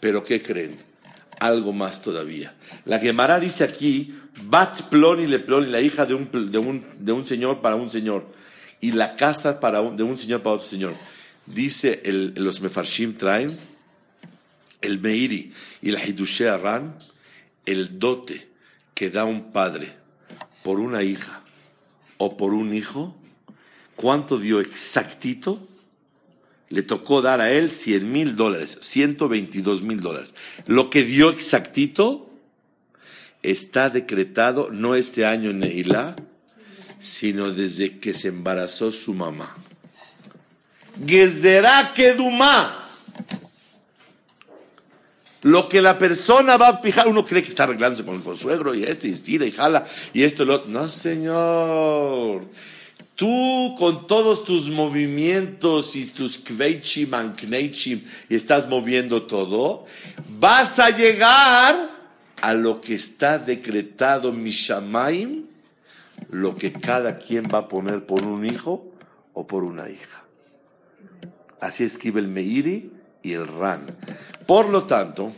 Pero 0.00 0.24
¿qué 0.24 0.42
creen? 0.42 0.76
Algo 1.44 1.74
más 1.74 2.00
todavía. 2.00 2.54
La 2.86 2.98
Gemara 2.98 3.38
dice 3.38 3.64
aquí, 3.64 4.14
Bat 4.44 4.88
Ploni 4.88 5.26
le 5.26 5.40
Ploni, 5.40 5.70
la 5.70 5.82
hija 5.82 6.06
de 6.06 6.14
un, 6.14 6.30
de, 6.50 6.56
un, 6.56 6.82
de 6.98 7.12
un, 7.12 7.26
señor 7.26 7.60
para 7.60 7.76
un 7.76 7.90
señor, 7.90 8.32
y 8.80 8.92
la 8.92 9.14
casa 9.14 9.60
para 9.60 9.82
de 9.82 10.02
un 10.02 10.16
señor 10.16 10.40
para 10.40 10.56
otro 10.56 10.66
señor. 10.66 10.94
Dice 11.44 12.00
el, 12.06 12.32
los 12.36 12.62
Mefarshim 12.62 13.12
traen, 13.12 13.54
el 14.80 14.98
Meiri 15.00 15.52
y 15.82 15.90
la 15.90 16.02
Hidushe 16.02 16.48
Aran, 16.48 16.96
el 17.66 17.98
dote 17.98 18.48
que 18.94 19.10
da 19.10 19.26
un 19.26 19.52
padre 19.52 19.92
por 20.62 20.80
una 20.80 21.02
hija 21.02 21.42
o 22.16 22.38
por 22.38 22.54
un 22.54 22.72
hijo, 22.72 23.14
¿cuánto 23.96 24.38
dio 24.38 24.60
exactito? 24.60 25.60
Le 26.74 26.82
tocó 26.82 27.22
dar 27.22 27.40
a 27.40 27.52
él 27.52 27.70
100 27.70 28.10
mil 28.10 28.34
dólares, 28.34 28.78
122 28.80 29.82
mil 29.82 30.00
dólares. 30.00 30.34
Lo 30.66 30.90
que 30.90 31.04
dio 31.04 31.30
exactito 31.30 32.28
está 33.44 33.90
decretado 33.90 34.70
no 34.72 34.96
este 34.96 35.24
año 35.24 35.50
en 35.50 35.60
Neilá, 35.60 36.16
sino 36.98 37.50
desde 37.50 37.96
que 37.98 38.12
se 38.12 38.26
embarazó 38.26 38.90
su 38.90 39.14
mamá. 39.14 39.56
Gezerá. 41.06 41.94
Lo 45.42 45.68
que 45.68 45.80
la 45.80 45.96
persona 45.96 46.56
va 46.56 46.68
a 46.70 46.78
fijar, 46.78 47.06
uno 47.06 47.24
cree 47.24 47.44
que 47.44 47.50
está 47.50 47.62
arreglándose 47.62 48.04
con 48.04 48.16
el 48.16 48.22
consuegro 48.22 48.74
y 48.74 48.82
este, 48.82 49.06
y 49.06 49.12
estira 49.12 49.46
y 49.46 49.52
jala, 49.52 49.86
y 50.12 50.24
esto 50.24 50.44
lo 50.44 50.54
otro. 50.54 50.70
No, 50.72 50.88
señor. 50.88 52.42
Tú 53.14 53.76
con 53.78 54.06
todos 54.08 54.44
tus 54.44 54.68
movimientos 54.68 55.94
y 55.94 56.04
tus 56.06 56.38
kveichim, 56.38 57.14
ankneichim, 57.14 58.02
y 58.28 58.34
estás 58.34 58.68
moviendo 58.68 59.22
todo, 59.22 59.86
vas 60.40 60.80
a 60.80 60.90
llegar 60.90 61.76
a 62.40 62.54
lo 62.54 62.80
que 62.80 62.94
está 62.94 63.38
decretado 63.38 64.32
Mishamaim, 64.32 65.46
lo 66.30 66.56
que 66.56 66.72
cada 66.72 67.18
quien 67.18 67.44
va 67.44 67.58
a 67.58 67.68
poner 67.68 68.04
por 68.04 68.24
un 68.24 68.44
hijo 68.44 68.92
o 69.32 69.46
por 69.46 69.62
una 69.62 69.88
hija. 69.88 70.24
Así 71.60 71.84
escribe 71.84 72.20
el 72.20 72.28
Meiri 72.28 72.90
y 73.22 73.32
el 73.32 73.46
Ran. 73.46 73.96
Por 74.46 74.68
lo 74.68 74.84
tanto, 74.84 75.32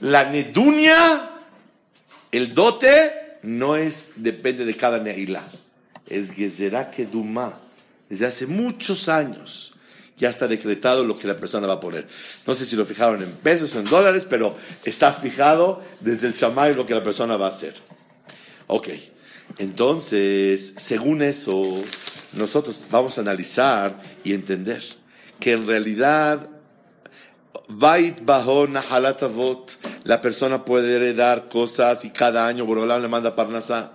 la 0.00 0.30
nedunia, 0.30 1.30
el 2.32 2.54
dote, 2.54 3.38
no 3.42 3.76
es, 3.76 4.14
depende 4.16 4.64
de 4.64 4.74
cada 4.74 4.98
neilá. 4.98 5.42
Es 6.06 6.32
Gezerá 6.32 6.90
Kedumá. 6.90 7.58
Desde 8.08 8.26
hace 8.26 8.46
muchos 8.46 9.08
años 9.08 9.74
ya 10.18 10.28
está 10.28 10.46
decretado 10.46 11.04
lo 11.04 11.18
que 11.18 11.26
la 11.26 11.36
persona 11.36 11.66
va 11.66 11.74
a 11.74 11.80
poner. 11.80 12.06
No 12.46 12.54
sé 12.54 12.66
si 12.66 12.76
lo 12.76 12.86
fijaron 12.86 13.22
en 13.22 13.32
pesos 13.32 13.74
o 13.74 13.80
en 13.80 13.84
dólares, 13.86 14.26
pero 14.28 14.54
está 14.84 15.12
fijado 15.12 15.82
desde 16.00 16.28
el 16.28 16.34
Shamay 16.34 16.74
lo 16.74 16.86
que 16.86 16.94
la 16.94 17.02
persona 17.02 17.36
va 17.36 17.46
a 17.46 17.48
hacer. 17.48 17.74
Ok, 18.68 18.88
entonces, 19.58 20.74
según 20.76 21.22
eso, 21.22 21.82
nosotros 22.34 22.84
vamos 22.90 23.18
a 23.18 23.22
analizar 23.22 24.00
y 24.24 24.32
entender 24.32 24.82
que 25.40 25.52
en 25.52 25.66
realidad 25.66 26.48
Vait 27.68 28.20
la 30.04 30.20
persona 30.20 30.64
puede 30.64 30.96
heredar 30.96 31.48
cosas 31.48 32.04
y 32.04 32.10
cada 32.10 32.46
año 32.46 32.66
Borolam 32.66 33.00
le 33.00 33.08
manda 33.08 33.34
Parnasá. 33.34 33.92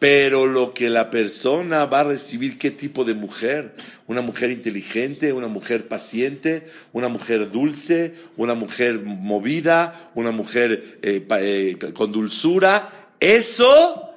Pero 0.00 0.46
lo 0.46 0.72
que 0.72 0.88
la 0.88 1.10
persona 1.10 1.84
va 1.84 2.00
a 2.00 2.04
recibir, 2.04 2.56
¿qué 2.56 2.70
tipo 2.70 3.04
de 3.04 3.12
mujer? 3.12 3.76
Una 4.06 4.22
mujer 4.22 4.50
inteligente, 4.50 5.34
una 5.34 5.46
mujer 5.46 5.88
paciente, 5.88 6.66
una 6.94 7.08
mujer 7.08 7.50
dulce, 7.50 8.14
una 8.38 8.54
mujer 8.54 9.02
movida, 9.02 10.10
una 10.14 10.30
mujer 10.30 10.98
eh, 11.02 11.26
eh, 11.28 11.92
con 11.92 12.12
dulzura. 12.12 13.10
Eso 13.20 14.10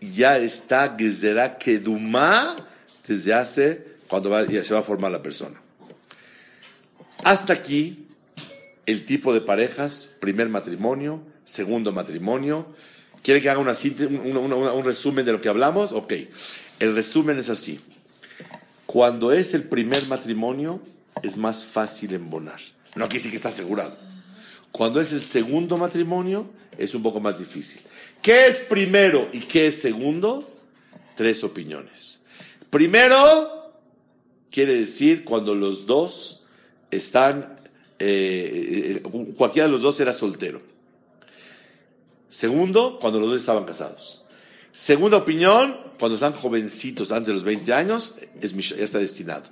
ya 0.00 0.38
está 0.38 0.96
Gezerá 0.98 1.58
Kedumá 1.58 2.56
desde 3.06 3.34
hace 3.34 3.84
cuando 4.08 4.30
se 4.62 4.72
va 4.72 4.80
a 4.80 4.82
formar 4.82 5.12
la 5.12 5.22
persona. 5.22 5.60
Hasta 7.22 7.52
aquí 7.52 8.06
el 8.86 9.04
tipo 9.04 9.34
de 9.34 9.42
parejas, 9.42 10.16
primer 10.20 10.48
matrimonio, 10.48 11.20
segundo 11.44 11.92
matrimonio. 11.92 12.74
¿Quiere 13.22 13.40
que 13.40 13.50
haga 13.50 13.60
una, 13.60 13.72
un 14.72 14.84
resumen 14.84 15.24
de 15.24 15.32
lo 15.32 15.40
que 15.40 15.48
hablamos? 15.48 15.92
Ok, 15.92 16.14
el 16.80 16.94
resumen 16.94 17.38
es 17.38 17.48
así. 17.48 17.80
Cuando 18.86 19.32
es 19.32 19.54
el 19.54 19.64
primer 19.64 20.06
matrimonio, 20.06 20.80
es 21.22 21.36
más 21.36 21.64
fácil 21.64 22.14
embonar. 22.14 22.60
No 22.94 23.04
aquí 23.04 23.18
sí 23.18 23.30
que 23.30 23.36
está 23.36 23.50
asegurado. 23.50 23.96
Cuando 24.72 25.00
es 25.00 25.12
el 25.12 25.22
segundo 25.22 25.76
matrimonio, 25.76 26.48
es 26.76 26.94
un 26.94 27.02
poco 27.02 27.20
más 27.20 27.38
difícil. 27.38 27.82
¿Qué 28.22 28.46
es 28.46 28.60
primero 28.60 29.28
y 29.32 29.40
qué 29.40 29.66
es 29.66 29.80
segundo? 29.80 30.48
Tres 31.16 31.42
opiniones. 31.42 32.24
Primero, 32.70 33.72
quiere 34.50 34.74
decir 34.74 35.24
cuando 35.24 35.54
los 35.54 35.86
dos 35.86 36.44
están 36.90 37.56
eh, 37.98 39.00
eh, 39.04 39.32
cualquiera 39.36 39.66
de 39.66 39.72
los 39.72 39.82
dos 39.82 39.98
era 40.00 40.12
soltero. 40.12 40.62
Segundo, 42.28 42.98
cuando 43.00 43.20
los 43.20 43.30
dos 43.30 43.40
estaban 43.40 43.64
casados. 43.64 44.22
Segunda 44.72 45.16
opinión, 45.16 45.78
cuando 45.98 46.14
están 46.14 46.32
jovencitos, 46.32 47.10
antes 47.10 47.28
de 47.28 47.34
los 47.34 47.44
20 47.44 47.72
años, 47.72 48.16
es, 48.40 48.54
ya 48.54 48.84
está 48.84 48.98
destinado. 48.98 49.44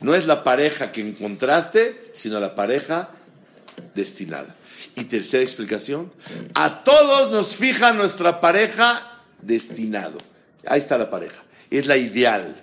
No 0.00 0.14
es 0.14 0.26
la 0.26 0.44
pareja 0.44 0.92
que 0.92 1.00
encontraste, 1.00 2.10
sino 2.12 2.40
la 2.40 2.54
pareja 2.54 3.10
destinada. 3.94 4.54
Y 4.96 5.04
tercera 5.04 5.42
explicación, 5.42 6.12
a 6.54 6.84
todos 6.84 7.30
nos 7.30 7.56
fija 7.56 7.92
nuestra 7.92 8.40
pareja 8.40 9.22
destinado. 9.40 10.18
Ahí 10.66 10.78
está 10.78 10.96
la 10.98 11.10
pareja. 11.10 11.42
Es 11.70 11.86
la 11.86 11.96
ideal 11.96 12.54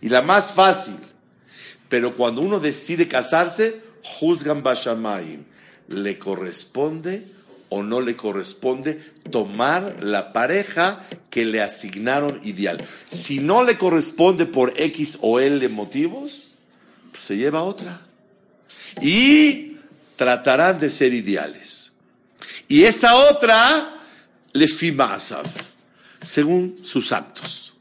y 0.00 0.08
la 0.08 0.22
más 0.22 0.52
fácil. 0.52 0.96
Pero 1.88 2.16
cuando 2.16 2.40
uno 2.40 2.60
decide 2.60 3.08
casarse, 3.08 3.80
juzgan 4.02 4.62
Bashamayim, 4.62 5.44
le 5.88 6.18
corresponde 6.18 7.26
o 7.70 7.82
no 7.82 8.00
le 8.00 8.16
corresponde 8.16 9.00
tomar 9.30 10.02
la 10.02 10.32
pareja 10.32 11.02
que 11.30 11.46
le 11.46 11.62
asignaron 11.62 12.40
ideal. 12.42 12.84
Si 13.08 13.38
no 13.38 13.64
le 13.64 13.78
corresponde 13.78 14.44
por 14.44 14.74
X 14.76 15.18
o 15.22 15.40
L 15.40 15.66
motivos, 15.68 16.48
pues 17.12 17.24
se 17.24 17.36
lleva 17.36 17.62
otra. 17.62 17.98
Y 19.00 19.76
tratarán 20.16 20.78
de 20.78 20.90
ser 20.90 21.14
ideales. 21.14 21.92
Y 22.68 22.84
esta 22.84 23.14
otra 23.14 23.96
le 24.52 24.68
fima 24.68 25.16
según 26.20 26.76
sus 26.82 27.12
actos. 27.12 27.74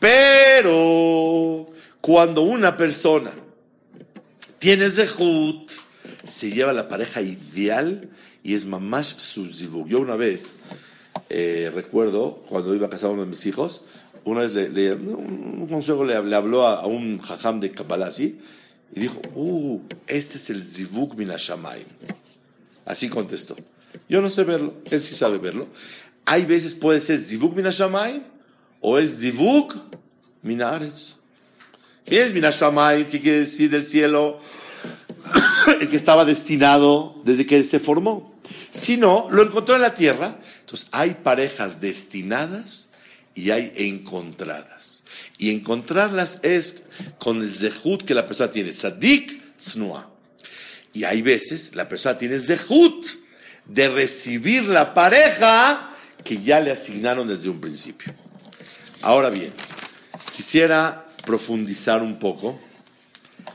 Pero 0.00 1.72
cuando 2.00 2.42
una 2.42 2.76
persona 2.76 3.32
tiene 4.58 4.90
Zehut, 4.90 5.70
se 6.26 6.50
lleva 6.50 6.72
la 6.72 6.88
pareja 6.88 7.20
ideal 7.20 8.10
y 8.42 8.54
es 8.54 8.66
mamash 8.66 9.16
su 9.18 9.48
Yo 9.86 10.00
una 10.00 10.16
vez 10.16 10.56
eh, 11.28 11.70
recuerdo, 11.74 12.42
cuando 12.48 12.74
iba 12.74 12.86
a 12.86 12.90
casar 12.90 13.10
a 13.10 13.12
uno 13.12 13.22
de 13.22 13.30
mis 13.30 13.46
hijos, 13.46 13.82
una 14.24 14.40
vez 14.40 14.54
le, 14.54 14.94
un 14.94 15.66
consejo 15.68 16.04
le, 16.04 16.14
habló 16.14 16.66
a, 16.66 16.86
un 16.86 17.18
jajam 17.18 17.60
de 17.60 17.70
Kabbalah 17.70 18.10
y 18.18 18.38
dijo, 18.92 19.20
uh, 19.34 19.80
este 20.06 20.36
es 20.36 20.50
el 20.50 20.62
zivug 20.62 21.16
minashamayim. 21.16 21.86
Así 22.84 23.08
contestó. 23.08 23.56
Yo 24.08 24.20
no 24.20 24.30
sé 24.30 24.44
verlo, 24.44 24.74
él 24.90 25.02
sí 25.02 25.14
sabe 25.14 25.38
verlo. 25.38 25.66
Hay 26.24 26.44
veces 26.44 26.74
puede 26.74 27.00
ser 27.00 27.18
zivug 27.18 27.54
minashamayim 27.56 28.22
o 28.80 28.98
es 28.98 29.20
zivug 29.20 29.72
minaretz. 30.42 31.22
¿Qué 32.04 32.24
es 32.24 32.34
Minashamay? 32.34 33.06
¿Qué 33.08 33.20
quiere 33.20 33.40
decir 33.40 33.70
del 33.70 33.86
cielo? 33.86 34.38
El 35.80 35.88
que 35.88 35.96
estaba 35.96 36.24
destinado 36.24 37.20
desde 37.24 37.46
que 37.46 37.62
se 37.62 37.78
formó. 37.78 38.31
Si 38.70 38.96
no, 38.96 39.28
lo 39.30 39.42
encontró 39.42 39.74
en 39.74 39.82
la 39.82 39.94
tierra. 39.94 40.38
Entonces, 40.60 40.88
hay 40.92 41.14
parejas 41.22 41.80
destinadas 41.80 42.90
y 43.34 43.50
hay 43.50 43.72
encontradas. 43.76 45.04
Y 45.38 45.50
encontrarlas 45.50 46.40
es 46.42 46.84
con 47.18 47.42
el 47.42 47.54
zehut 47.54 48.02
que 48.04 48.14
la 48.14 48.26
persona 48.26 48.50
tiene. 48.50 48.72
Sadik 48.72 49.56
tznoa. 49.56 50.10
Y 50.92 51.04
hay 51.04 51.22
veces 51.22 51.74
la 51.74 51.88
persona 51.88 52.18
tiene 52.18 52.38
zehut 52.38 53.06
de 53.64 53.88
recibir 53.88 54.64
la 54.64 54.92
pareja 54.92 55.90
que 56.24 56.40
ya 56.42 56.60
le 56.60 56.70
asignaron 56.70 57.28
desde 57.28 57.48
un 57.48 57.60
principio. 57.60 58.12
Ahora 59.00 59.30
bien, 59.30 59.52
quisiera 60.34 61.06
profundizar 61.24 62.02
un 62.02 62.18
poco 62.18 62.60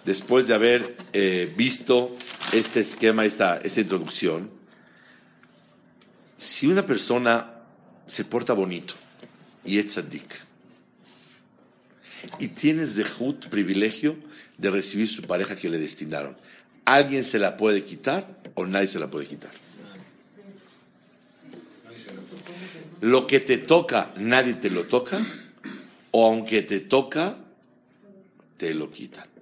después 0.03 0.47
de 0.47 0.53
haber 0.53 0.97
eh, 1.13 1.53
visto 1.55 2.15
este 2.51 2.81
esquema, 2.81 3.25
esta 3.25 3.61
introducción. 3.75 4.57
Si 6.38 6.67
una 6.67 6.85
persona 6.85 7.51
se 8.05 8.23
porta 8.23 8.53
bonito 8.53 8.93
y 9.65 9.79
es 9.79 9.88
tzadik, 9.88 10.47
y 12.39 12.49
tiene 12.49 12.85
zehut, 12.85 13.47
privilegio, 13.47 14.15
de 14.57 14.69
recibir 14.69 15.07
su 15.07 15.23
pareja 15.23 15.55
que 15.55 15.69
le 15.69 15.79
destinaron, 15.79 16.38
¿alguien 16.85 17.23
se 17.23 17.39
la 17.39 17.57
puede 17.57 17.83
quitar 17.83 18.25
o 18.55 18.65
nadie 18.65 18.88
se 18.88 18.99
la 18.99 19.07
puede 19.07 19.25
quitar? 19.25 19.51
Lo 23.01 23.27
que 23.27 23.39
te 23.39 23.57
toca, 23.57 24.11
nadie 24.17 24.55
te 24.55 24.69
lo 24.69 24.85
toca, 24.85 25.19
o 26.11 26.27
aunque 26.27 26.61
te 26.61 26.79
toca, 26.79 27.38
te 28.57 28.73
lo 28.73 28.91
quitan. 28.91 29.36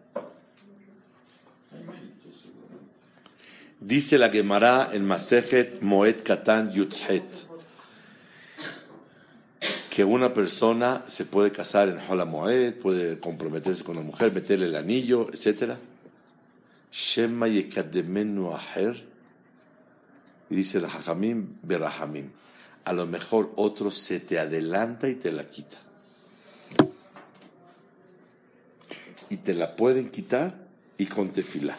Dice 3.85 4.17
la 4.17 4.29
Gemara 4.29 4.89
en 4.93 5.05
Masejet 5.05 5.79
Moed 5.83 6.23
Katan 6.23 6.73
Yudhet 6.73 7.21
que 9.91 10.03
una 10.03 10.33
persona 10.33 11.05
se 11.07 11.25
puede 11.25 11.51
casar 11.51 11.89
en 11.89 11.99
Hola 12.09 12.25
Moed, 12.25 12.73
puede 12.79 13.19
comprometerse 13.19 13.83
con 13.83 13.97
una 13.97 14.07
mujer, 14.07 14.33
meterle 14.33 14.65
el 14.65 14.75
anillo, 14.75 15.27
etc. 15.31 15.75
Shema 16.91 17.47
Yekademenu 17.47 18.55
Aher. 18.55 19.05
Y 20.49 20.55
dice 20.55 20.79
el 20.79 20.85
Hajamim 20.85 21.57
Berahamim. 21.61 22.31
A 22.85 22.91
lo 22.91 23.05
mejor 23.05 23.53
otro 23.55 23.91
se 23.91 24.19
te 24.19 24.39
adelanta 24.39 25.07
y 25.07 25.13
te 25.13 25.31
la 25.31 25.43
quita. 25.43 25.77
Y 29.29 29.37
te 29.37 29.53
la 29.53 29.75
pueden 29.75 30.09
quitar 30.09 30.55
y 30.97 31.05
con 31.05 31.29
tefilá. 31.29 31.77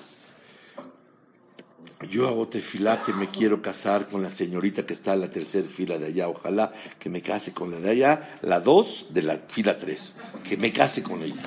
Yo 2.03 2.29
hago 2.29 2.47
tefilá 2.47 3.03
que 3.03 3.15
me 3.15 3.31
quiero 3.31 3.63
casar 3.63 4.07
con 4.07 4.23
la 4.23 4.29
señorita 4.29 4.85
que 4.85 4.93
está 4.93 5.15
en 5.15 5.23
la 5.23 5.31
tercera 5.31 5.67
fila 5.67 5.97
de 5.99 6.07
allá. 6.07 6.29
Ojalá 6.29 6.73
que 6.99 7.09
me 7.09 7.23
case 7.23 7.55
con 7.55 7.71
la 7.71 7.81
de 7.81 7.91
allá, 7.91 8.39
la 8.43 8.61
dos 8.61 9.07
de 9.11 9.23
la 9.23 9.39
fila 9.49 9.79
tres. 9.79 10.19
Que 10.47 10.59
me 10.59 10.73
case 10.73 11.03
con 11.03 11.23
ella. 11.23 11.43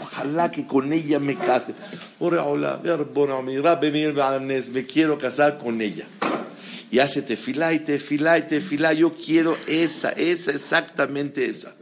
Ojalá 0.00 0.50
que 0.50 0.66
con 0.66 0.92
ella 0.92 1.18
me 1.18 1.36
case. 1.36 1.74
Me 4.70 4.84
quiero 4.84 5.18
casar 5.18 5.58
con 5.58 5.80
ella. 5.80 6.06
Y 6.90 6.98
hace 6.98 7.22
tefilá 7.22 7.72
y 7.72 7.78
tefilá 7.78 8.36
y 8.36 8.42
tefilá. 8.42 8.92
Yo 8.92 9.14
quiero 9.14 9.56
esa, 9.66 10.10
esa, 10.10 10.50
exactamente 10.50 11.46
esa. 11.46 11.74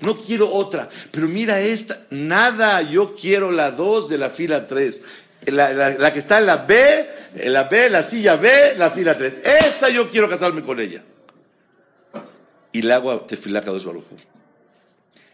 No 0.00 0.16
quiero 0.16 0.52
otra. 0.52 0.88
Pero 1.12 1.28
mira 1.28 1.60
esta. 1.60 2.00
Nada, 2.10 2.82
yo 2.82 3.14
quiero 3.14 3.52
la 3.52 3.70
dos 3.70 4.08
de 4.08 4.18
la 4.18 4.30
fila 4.30 4.66
tres 4.66 5.02
la, 5.46 6.12
que 6.12 6.18
está 6.18 6.38
en 6.38 6.46
la 6.46 6.56
B, 6.58 7.08
en 7.34 7.52
la 7.52 7.64
B, 7.64 7.90
la 7.90 8.02
silla 8.02 8.36
B, 8.36 8.74
la 8.76 8.90
fila 8.90 9.16
3. 9.16 9.34
Esta 9.44 9.88
yo 9.88 10.08
quiero 10.10 10.28
casarme 10.28 10.62
con 10.62 10.78
ella. 10.78 11.02
Y 12.72 12.82
le 12.82 12.92
hago 12.92 13.10
a 13.10 13.26
Tefilá 13.26 13.60
dos 13.60 13.84
Barujú. 13.84 14.16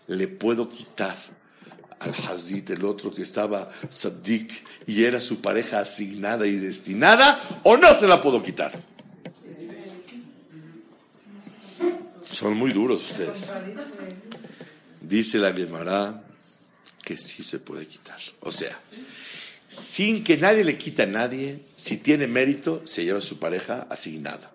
Le 0.09 0.27
puedo 0.29 0.69
quitar 0.69 1.17
al 2.01 2.11
Hazid, 2.11 2.71
el 2.71 2.85
otro 2.85 3.13
que 3.13 3.23
estaba 3.23 3.71
Sadik 3.91 4.65
y 4.87 5.05
era 5.05 5.21
su 5.21 5.41
pareja 5.41 5.81
asignada 5.81 6.47
y 6.47 6.57
destinada, 6.57 7.41
o 7.65 7.77
no 7.77 7.93
se 7.95 8.07
la 8.07 8.21
puedo 8.21 8.43
quitar. 8.43 8.73
Son 12.31 12.55
muy 12.55 12.73
duros 12.73 13.11
ustedes. 13.11 13.53
Dice 15.01 15.39
la 15.39 15.53
Gemara 15.53 16.23
que 17.05 17.17
sí 17.17 17.43
se 17.43 17.59
puede 17.59 17.87
quitar. 17.87 18.19
O 18.41 18.53
sea, 18.53 18.79
sin 19.69 20.25
que 20.25 20.39
nadie 20.39 20.65
le 20.65 20.79
quite 20.79 21.03
a 21.03 21.07
nadie, 21.07 21.61
si 21.77 21.99
tiene 21.99 22.27
mérito, 22.27 22.83
se 22.85 23.05
lleva 23.05 23.21
su 23.21 23.39
pareja 23.39 23.87
asignada. 23.91 24.51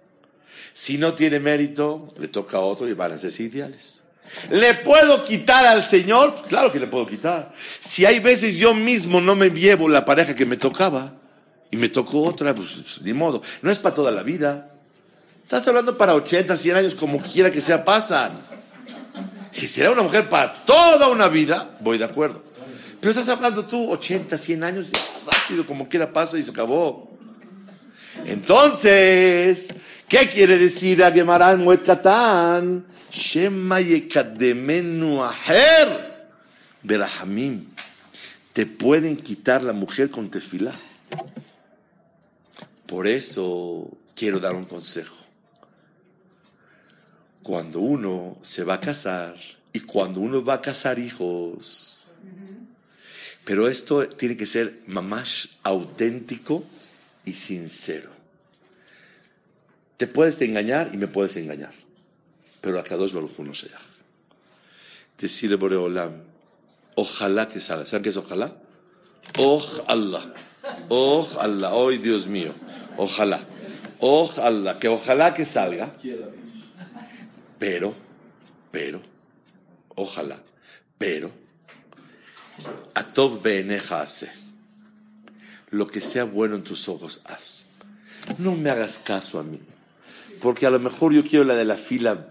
Si 0.73 0.97
no 0.97 1.13
tiene 1.13 1.39
mérito, 1.39 2.11
le 2.17 2.27
toca 2.27 2.57
a 2.57 2.61
otro 2.61 2.87
y 2.87 2.93
van 2.93 3.11
a 3.11 3.19
ser 3.19 3.31
ideales. 3.39 4.01
¿Le 4.49 4.73
puedo 4.73 5.21
quitar 5.21 5.67
al 5.67 5.85
Señor? 5.85 6.33
Pues 6.33 6.47
claro 6.47 6.71
que 6.71 6.79
le 6.79 6.87
puedo 6.87 7.05
quitar. 7.05 7.53
Si 7.79 8.05
hay 8.05 8.19
veces 8.19 8.57
yo 8.57 8.73
mismo 8.73 9.21
no 9.21 9.35
me 9.35 9.49
llevo 9.49 9.87
la 9.87 10.05
pareja 10.05 10.35
que 10.35 10.47
me 10.47 10.57
tocaba 10.57 11.13
y 11.69 11.77
me 11.77 11.89
tocó 11.89 12.23
otra, 12.23 12.55
pues 12.55 13.01
ni 13.03 13.13
modo. 13.13 13.43
No 13.61 13.69
es 13.69 13.77
para 13.77 13.93
toda 13.93 14.11
la 14.11 14.23
vida. 14.23 14.71
Estás 15.43 15.67
hablando 15.67 15.97
para 15.97 16.15
80, 16.15 16.57
100 16.57 16.75
años, 16.75 16.95
como 16.95 17.21
quiera 17.21 17.51
que 17.51 17.61
sea, 17.61 17.85
pasan. 17.85 18.31
Si 19.51 19.67
será 19.67 19.91
una 19.91 20.01
mujer 20.01 20.29
para 20.29 20.51
toda 20.51 21.09
una 21.09 21.27
vida, 21.27 21.77
voy 21.81 21.99
de 21.99 22.05
acuerdo. 22.05 22.43
Pero 23.03 23.11
estás 23.11 23.27
hablando 23.27 23.65
tú 23.65 23.91
80, 23.91 24.37
100 24.37 24.63
años, 24.63 24.91
rápido, 25.29 25.65
como 25.65 25.89
quiera 25.89 26.09
pasa 26.09 26.37
y 26.37 26.41
se 26.41 26.51
acabó. 26.51 27.11
Entonces, 28.23 29.75
¿qué 30.07 30.25
quiere 30.29 30.57
decir 30.57 31.03
a 31.03 31.11
Gemara 31.11 31.53
Muet 31.57 31.83
Katan? 31.83 32.85
Shema 33.11 33.81
yekademenu 33.81 35.21
aher 35.21 36.29
berahamim. 36.81 37.65
Te 38.53 38.65
pueden 38.65 39.17
quitar 39.17 39.63
la 39.63 39.73
mujer 39.73 40.09
con 40.09 40.31
tefilá. 40.31 40.71
Por 42.85 43.05
eso 43.05 43.89
quiero 44.15 44.39
dar 44.39 44.55
un 44.55 44.63
consejo. 44.63 45.17
Cuando 47.41 47.81
uno 47.81 48.37
se 48.41 48.63
va 48.63 48.75
a 48.75 48.79
casar 48.79 49.35
y 49.73 49.81
cuando 49.81 50.21
uno 50.21 50.41
va 50.41 50.53
a 50.53 50.61
casar 50.61 50.99
hijos, 50.99 52.02
pero 53.45 53.67
esto 53.67 54.07
tiene 54.07 54.37
que 54.37 54.45
ser 54.45 54.79
más 54.87 55.57
auténtico 55.63 56.63
y 57.25 57.33
sincero. 57.33 58.09
Te 59.97 60.07
puedes 60.07 60.41
engañar 60.41 60.91
y 60.93 60.97
me 60.97 61.07
puedes 61.07 61.35
engañar, 61.37 61.71
pero 62.61 62.79
a 62.79 62.83
dos 62.83 63.13
Baruj 63.13 63.39
no 63.39 63.53
sea. 63.53 63.79
Decirle 65.17 65.55
Boreolam, 65.55 66.23
ojalá 66.95 67.47
que 67.47 67.59
salga. 67.59 67.85
¿Saben 67.85 68.03
qué 68.03 68.09
es 68.09 68.17
ojalá? 68.17 68.55
Ojalá. 69.37 70.33
Ojalá. 70.89 71.73
Hoy, 71.73 71.97
Dios 71.97 72.27
mío. 72.27 72.53
Ojalá. 72.97 73.39
Ojalá. 73.99 74.79
Que 74.79 74.87
ojalá 74.87 75.33
que 75.33 75.45
salga. 75.45 75.93
Pero, 77.59 77.93
pero, 78.71 79.01
ojalá. 79.95 80.41
Pero, 80.97 81.31
Atov 82.93 83.41
beeneja 83.41 84.01
hace. 84.01 84.31
Lo 85.71 85.87
que 85.87 86.01
sea 86.01 86.23
bueno 86.23 86.55
en 86.55 86.63
tus 86.63 86.87
ojos, 86.87 87.21
haz. 87.25 87.69
No 88.37 88.55
me 88.55 88.69
hagas 88.69 88.99
caso 88.99 89.39
a 89.39 89.43
mí. 89.43 89.59
Porque 90.41 90.65
a 90.65 90.69
lo 90.69 90.79
mejor 90.79 91.13
yo 91.13 91.23
quiero 91.23 91.45
la 91.45 91.55
de 91.55 91.65
la 91.65 91.75
fila 91.75 92.27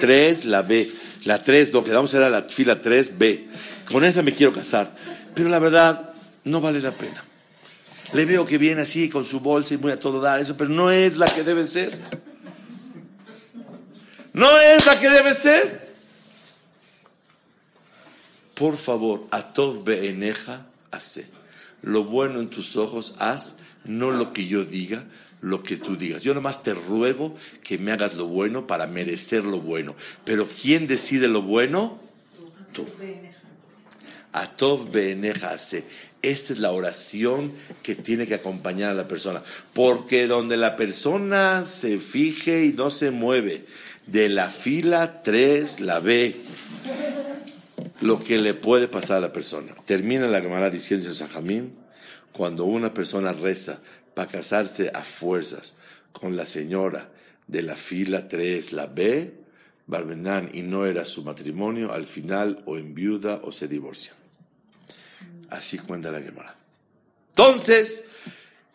3, 0.00 0.44
la 0.46 0.62
B. 0.62 0.90
La 1.24 1.42
3, 1.42 1.72
lo 1.72 1.84
que 1.84 1.92
vamos 1.92 2.14
a 2.14 2.18
era 2.18 2.30
la 2.30 2.42
fila 2.42 2.80
3, 2.80 3.18
B. 3.18 3.48
Con 3.90 4.04
esa 4.04 4.22
me 4.22 4.32
quiero 4.32 4.52
casar. 4.52 4.94
Pero 5.34 5.48
la 5.48 5.58
verdad, 5.58 6.10
no 6.44 6.60
vale 6.60 6.80
la 6.80 6.92
pena. 6.92 7.22
Le 8.12 8.24
veo 8.24 8.44
que 8.44 8.58
viene 8.58 8.82
así 8.82 9.08
con 9.08 9.24
su 9.24 9.40
bolsa 9.40 9.74
y 9.74 9.76
voy 9.76 9.92
a 9.92 10.00
todo 10.00 10.20
dar 10.20 10.40
eso, 10.40 10.56
pero 10.56 10.70
no 10.70 10.90
es 10.90 11.16
la 11.16 11.26
que 11.26 11.44
debe 11.44 11.66
ser. 11.66 12.00
No 14.32 14.58
es 14.58 14.86
la 14.86 14.98
que 14.98 15.10
debe 15.10 15.34
ser 15.34 15.89
por 18.60 18.76
favor, 18.76 19.26
atov 19.30 19.84
beeneja, 19.84 20.66
hace. 20.90 21.26
Lo 21.80 22.04
bueno 22.04 22.40
en 22.40 22.50
tus 22.50 22.76
ojos, 22.76 23.14
haz, 23.18 23.56
no 23.86 24.10
lo 24.10 24.34
que 24.34 24.46
yo 24.46 24.66
diga, 24.66 25.02
lo 25.40 25.62
que 25.62 25.78
tú 25.78 25.96
digas. 25.96 26.22
Yo 26.22 26.34
nomás 26.34 26.62
te 26.62 26.74
ruego 26.74 27.34
que 27.62 27.78
me 27.78 27.90
hagas 27.90 28.16
lo 28.16 28.26
bueno 28.26 28.66
para 28.66 28.86
merecer 28.86 29.44
lo 29.44 29.60
bueno. 29.60 29.96
Pero 30.26 30.46
¿quién 30.46 30.86
decide 30.86 31.26
lo 31.26 31.40
bueno? 31.40 31.98
Tú. 32.74 32.86
Atov 34.34 34.90
beeneja, 34.90 35.52
hace. 35.52 35.82
Esta 36.20 36.52
es 36.52 36.58
la 36.58 36.72
oración 36.72 37.54
que 37.82 37.94
tiene 37.94 38.26
que 38.26 38.34
acompañar 38.34 38.90
a 38.90 38.94
la 38.94 39.08
persona. 39.08 39.42
Porque 39.72 40.26
donde 40.26 40.58
la 40.58 40.76
persona 40.76 41.64
se 41.64 41.96
fije 41.96 42.66
y 42.66 42.74
no 42.74 42.90
se 42.90 43.10
mueve, 43.10 43.64
de 44.06 44.28
la 44.28 44.50
fila 44.50 45.22
3 45.22 45.80
la 45.80 46.00
ve 46.00 46.36
lo 48.00 48.22
que 48.22 48.38
le 48.38 48.54
puede 48.54 48.88
pasar 48.88 49.18
a 49.18 49.20
la 49.20 49.32
persona. 49.32 49.74
Termina 49.84 50.26
la 50.26 50.40
Gemara 50.40 50.70
diciendo 50.70 51.12
Sajamim, 51.12 51.70
cuando 52.32 52.64
una 52.64 52.94
persona 52.94 53.32
reza 53.32 53.80
para 54.14 54.30
casarse 54.30 54.90
a 54.94 55.02
fuerzas 55.02 55.76
con 56.12 56.36
la 56.36 56.46
señora 56.46 57.10
de 57.46 57.62
la 57.62 57.76
fila 57.76 58.28
3, 58.28 58.72
la 58.72 58.86
B, 58.86 59.34
Barmenán, 59.86 60.50
y 60.52 60.62
no 60.62 60.86
era 60.86 61.04
su 61.04 61.24
matrimonio, 61.24 61.92
al 61.92 62.06
final 62.06 62.62
o 62.66 62.78
en 62.78 62.94
viuda 62.94 63.40
o 63.42 63.52
se 63.52 63.66
divorcian. 63.66 64.14
Así 65.50 65.78
cuenta 65.78 66.12
la 66.12 66.20
Gemara. 66.20 66.56
Entonces, 67.30 68.06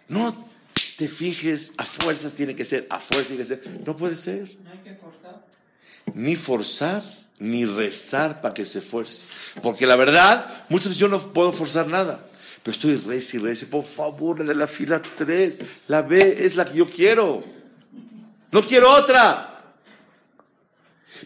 no 0.10 0.50
te 0.98 1.08
fijes, 1.08 1.74
a 1.78 1.86
fuerzas 1.86 2.36
tiene 2.36 2.56
que 2.56 2.66
ser, 2.66 2.86
a 2.90 3.00
fuerzas 3.00 3.28
tiene 3.28 3.44
que 3.44 3.48
ser. 3.48 3.82
No 3.86 3.96
puede 3.96 4.16
ser. 4.16 4.50
No 4.64 4.72
hay 4.72 4.80
que 4.80 4.94
forzar. 4.96 5.46
Ni 6.14 6.36
forzar, 6.36 7.04
ni 7.40 7.66
rezar 7.66 8.42
para 8.42 8.54
que 8.54 8.66
se 8.66 8.82
fuerce. 8.82 9.28
Porque 9.62 9.86
la 9.86 9.96
verdad, 9.96 10.66
muchas 10.70 10.90
veces 10.90 11.00
yo 11.00 11.08
no 11.08 11.20
puedo 11.20 11.52
forzar 11.52 11.88
nada. 11.88 12.26
Pero 12.64 12.76
estoy 12.76 12.96
reza 12.98 13.38
y 13.38 13.40
reza. 13.40 13.68
Por 13.70 13.84
favor, 13.84 14.44
de 14.44 14.56
la 14.56 14.68
fila 14.68 15.02
3, 15.02 15.62
la 15.88 16.02
B 16.02 16.46
es 16.46 16.56
la 16.56 16.66
que 16.66 16.78
yo 16.78 16.90
quiero. 16.90 17.44
No 18.52 18.66
quiero 18.66 18.92
otra. 18.92 19.52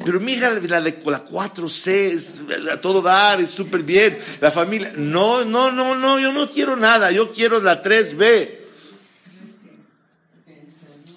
Pero 0.05 0.20
mira, 0.20 0.51
la 0.51 0.60
de 0.60 0.68
la 0.68 1.26
4C 1.26 1.88
es 1.88 2.41
a 2.72 2.80
todo 2.80 3.01
dar, 3.01 3.41
es 3.41 3.51
súper 3.51 3.84
bien. 3.84 4.20
La 4.39 4.51
familia, 4.51 4.93
no, 4.95 5.43
no, 5.45 5.72
no, 5.72 5.95
no, 5.95 6.20
yo 6.20 6.32
no 6.32 6.51
quiero 6.51 6.76
nada. 6.76 7.12
Yo 7.12 7.32
quiero 7.32 7.60
la 7.60 7.82
3B. 7.82 8.59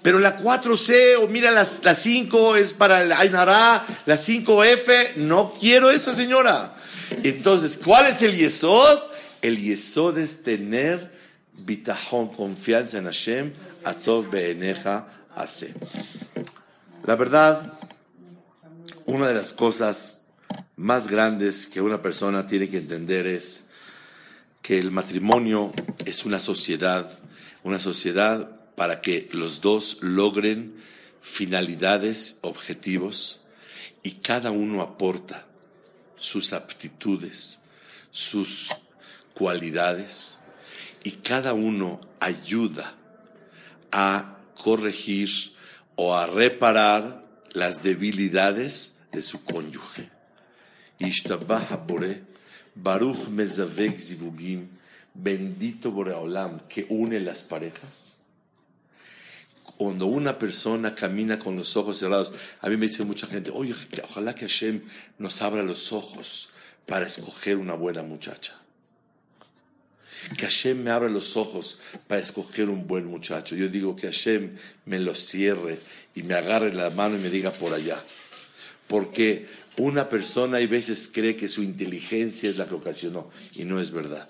Pero 0.03 0.18
la 0.18 0.38
4C, 0.38 1.22
o 1.22 1.28
mira, 1.28 1.50
la, 1.50 1.66
la 1.84 1.94
5 1.94 2.57
es 2.57 2.72
para 2.72 3.03
el 3.03 3.12
Ainara, 3.12 3.86
la 4.07 4.16
5F, 4.16 5.16
no 5.16 5.55
quiero 5.59 5.90
esa 5.90 6.12
señora. 6.12 6.74
Entonces, 7.22 7.78
¿cuál 7.82 8.07
es 8.07 8.22
el 8.22 8.34
Yesod? 8.36 8.98
El 9.42 9.61
Yesod 9.61 10.18
es 10.18 10.42
tener 10.42 11.12
bitajón, 11.53 12.28
confianza 12.28 12.98
en 12.98 13.05
Hashem, 13.05 13.53
atov 13.84 14.30
beeneja 14.30 15.07
hace. 15.34 15.74
La 17.05 17.14
verdad, 17.14 17.78
una 19.07 19.28
de 19.28 19.34
las 19.34 19.50
cosas 19.50 20.30
más 20.76 21.09
grandes 21.09 21.66
que 21.66 21.80
una 21.80 22.03
persona 22.03 22.46
tiene 22.46 22.68
que 22.68 22.78
entender 22.78 23.26
es 23.26 23.68
que 24.62 24.78
el 24.78 24.90
matrimonio 24.90 25.72
es 26.05 26.24
una 26.24 26.40
sociedad, 26.40 27.11
una 27.62 27.78
sociedad 27.78 28.61
para 28.82 29.00
que 29.00 29.28
los 29.30 29.60
dos 29.60 29.98
logren 30.00 30.74
finalidades, 31.20 32.40
objetivos, 32.42 33.44
y 34.02 34.14
cada 34.14 34.50
uno 34.50 34.82
aporta 34.82 35.46
sus 36.16 36.52
aptitudes, 36.52 37.60
sus 38.10 38.74
cualidades, 39.34 40.40
y 41.04 41.12
cada 41.12 41.52
uno 41.54 42.00
ayuda 42.18 42.96
a 43.92 44.38
corregir 44.60 45.30
o 45.94 46.16
a 46.16 46.26
reparar 46.26 47.24
las 47.52 47.84
debilidades 47.84 48.98
de 49.12 49.22
su 49.22 49.44
cónyuge. 49.44 50.10
Baruch 52.74 53.28
Mezavek 53.28 53.96
Zivugim, 54.00 54.66
bendito 55.14 55.92
Boreolam 55.92 56.66
que 56.68 56.84
une 56.88 57.20
las 57.20 57.42
parejas. 57.42 58.21
Cuando 59.82 60.06
una 60.06 60.38
persona 60.38 60.94
camina 60.94 61.40
con 61.40 61.56
los 61.56 61.76
ojos 61.76 61.98
cerrados, 61.98 62.32
a 62.60 62.68
mí 62.68 62.76
me 62.76 62.86
dice 62.86 63.04
mucha 63.04 63.26
gente, 63.26 63.50
oye, 63.52 63.74
ojalá 64.04 64.32
que 64.32 64.42
Hashem 64.42 64.80
nos 65.18 65.42
abra 65.42 65.64
los 65.64 65.92
ojos 65.92 66.50
para 66.86 67.04
escoger 67.04 67.56
una 67.56 67.74
buena 67.74 68.04
muchacha. 68.04 68.56
Que 70.38 70.44
Hashem 70.44 70.84
me 70.84 70.90
abra 70.90 71.08
los 71.08 71.36
ojos 71.36 71.80
para 72.06 72.20
escoger 72.20 72.70
un 72.70 72.86
buen 72.86 73.06
muchacho. 73.06 73.56
Yo 73.56 73.68
digo 73.68 73.96
que 73.96 74.06
Hashem 74.06 74.56
me 74.86 75.00
lo 75.00 75.16
cierre 75.16 75.80
y 76.14 76.22
me 76.22 76.34
agarre 76.34 76.72
la 76.72 76.90
mano 76.90 77.16
y 77.16 77.18
me 77.18 77.28
diga 77.28 77.50
por 77.50 77.74
allá. 77.74 78.00
Porque 78.86 79.48
una 79.78 80.08
persona 80.08 80.58
hay 80.58 80.68
veces 80.68 81.10
cree 81.12 81.34
que 81.34 81.48
su 81.48 81.64
inteligencia 81.64 82.48
es 82.48 82.56
la 82.56 82.68
que 82.68 82.74
ocasionó 82.74 83.28
y 83.56 83.64
no 83.64 83.80
es 83.80 83.90
verdad. 83.90 84.28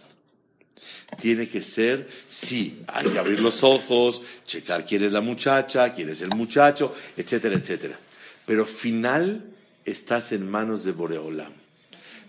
Tiene 1.19 1.49
que 1.49 1.63
ser, 1.63 2.09
sí, 2.27 2.83
hay 2.87 3.07
que 3.07 3.19
abrir 3.19 3.41
los 3.41 3.63
ojos, 3.63 4.23
checar 4.47 4.85
quién 4.87 5.05
es 5.05 5.13
la 5.13 5.21
muchacha, 5.21 5.93
quién 5.93 6.09
es 6.09 6.23
el 6.23 6.31
muchacho, 6.31 6.95
etcétera, 7.17 7.57
etcétera. 7.57 7.99
Pero 8.47 8.67
final 8.67 9.45
estás 9.85 10.33
en 10.33 10.51
manos 10.51 10.85
de 10.85 10.93
Boreolam. 10.93 11.53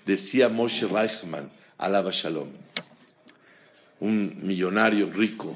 Decía 0.06 0.50
Moshe 0.50 0.86
Reichman, 0.88 1.50
alaba 1.78 2.12
Shalom, 2.12 2.50
un 4.02 4.40
millonario 4.42 5.10
rico 5.12 5.56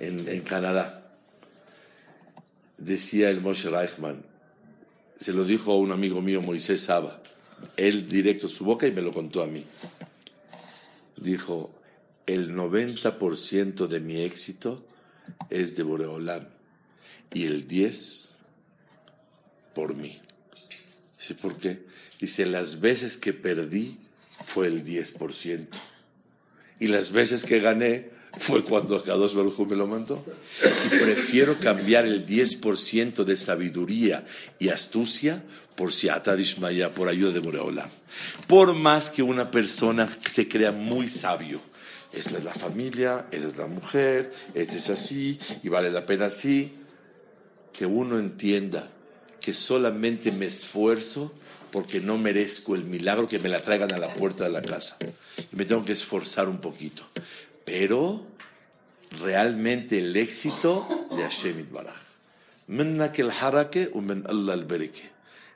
en, 0.00 0.28
en 0.28 0.40
Canadá. 0.40 1.00
Decía 2.76 3.30
el 3.30 3.40
Moshe 3.40 3.70
Reichman, 3.70 4.22
se 5.16 5.32
lo 5.32 5.44
dijo 5.44 5.72
a 5.72 5.78
un 5.78 5.92
amigo 5.92 6.20
mío, 6.20 6.42
Moisés 6.42 6.82
Saba, 6.82 7.22
él 7.76 8.08
directo 8.08 8.48
su 8.48 8.64
boca 8.64 8.86
y 8.86 8.92
me 8.92 9.00
lo 9.02 9.12
contó 9.12 9.42
a 9.42 9.46
mí. 9.46 9.64
Dijo, 11.16 11.70
el 12.26 12.54
90% 12.54 13.86
de 13.86 14.00
mi 14.00 14.22
éxito 14.22 14.86
es 15.50 15.76
de 15.76 15.82
Boreolam 15.82 16.46
y 17.32 17.44
el 17.44 17.66
10% 17.68 18.34
por 19.74 19.96
mí. 19.96 20.20
Dice, 21.18 21.34
¿por 21.34 21.56
qué? 21.58 21.84
Dice, 22.20 22.46
las 22.46 22.80
veces 22.80 23.16
que 23.16 23.32
perdí 23.32 23.98
fue 24.44 24.68
el 24.68 24.84
10%. 24.84 25.66
Y 26.80 26.86
las 26.86 27.12
veces 27.12 27.44
que 27.44 27.60
gané 27.60 28.10
fue 28.38 28.64
cuando 28.64 29.02
Kadosh 29.02 29.34
Baruj 29.34 29.66
me 29.66 29.76
lo 29.76 29.86
mandó. 29.86 30.24
Y 30.86 30.88
prefiero 30.88 31.58
cambiar 31.58 32.04
el 32.04 32.26
10% 32.26 33.24
de 33.24 33.36
sabiduría 33.36 34.24
y 34.58 34.68
astucia 34.68 35.42
por 35.74 35.92
Siata 35.92 36.36
por 36.94 37.08
ayuda 37.08 37.32
de 37.32 37.40
Boreolam. 37.40 37.90
Por 38.46 38.74
más 38.74 39.10
que 39.10 39.22
una 39.22 39.50
persona 39.50 40.08
se 40.30 40.48
crea 40.48 40.72
muy 40.72 41.08
sabio, 41.08 41.60
esa 42.16 42.38
es 42.38 42.44
la 42.44 42.54
familia, 42.54 43.26
esa 43.30 43.48
es 43.48 43.56
la 43.56 43.66
mujer, 43.66 44.32
esa 44.54 44.76
es 44.76 44.90
así, 44.90 45.38
y 45.62 45.68
vale 45.68 45.90
la 45.90 46.06
pena 46.06 46.26
así, 46.26 46.72
que 47.72 47.86
uno 47.86 48.18
entienda 48.18 48.90
que 49.40 49.52
solamente 49.52 50.32
me 50.32 50.46
esfuerzo 50.46 51.32
porque 51.70 52.00
no 52.00 52.16
merezco 52.16 52.76
el 52.76 52.84
milagro 52.84 53.26
que 53.26 53.40
me 53.40 53.48
la 53.48 53.60
traigan 53.60 53.92
a 53.92 53.98
la 53.98 54.14
puerta 54.14 54.44
de 54.44 54.50
la 54.50 54.62
casa. 54.62 54.96
Y 55.52 55.56
me 55.56 55.64
tengo 55.64 55.84
que 55.84 55.92
esforzar 55.92 56.48
un 56.48 56.58
poquito. 56.58 57.04
Pero 57.64 58.24
realmente 59.20 59.98
el 59.98 60.16
éxito 60.16 60.86
de 61.10 61.22
Hashem 61.22 61.58
Itbaraj. 61.58 61.96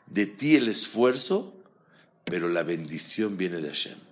De 0.06 0.26
ti 0.26 0.56
el 0.56 0.68
esfuerzo, 0.68 1.54
pero 2.24 2.48
la 2.48 2.64
bendición 2.64 3.36
viene 3.36 3.58
de 3.58 3.68
Hashem. 3.68 4.07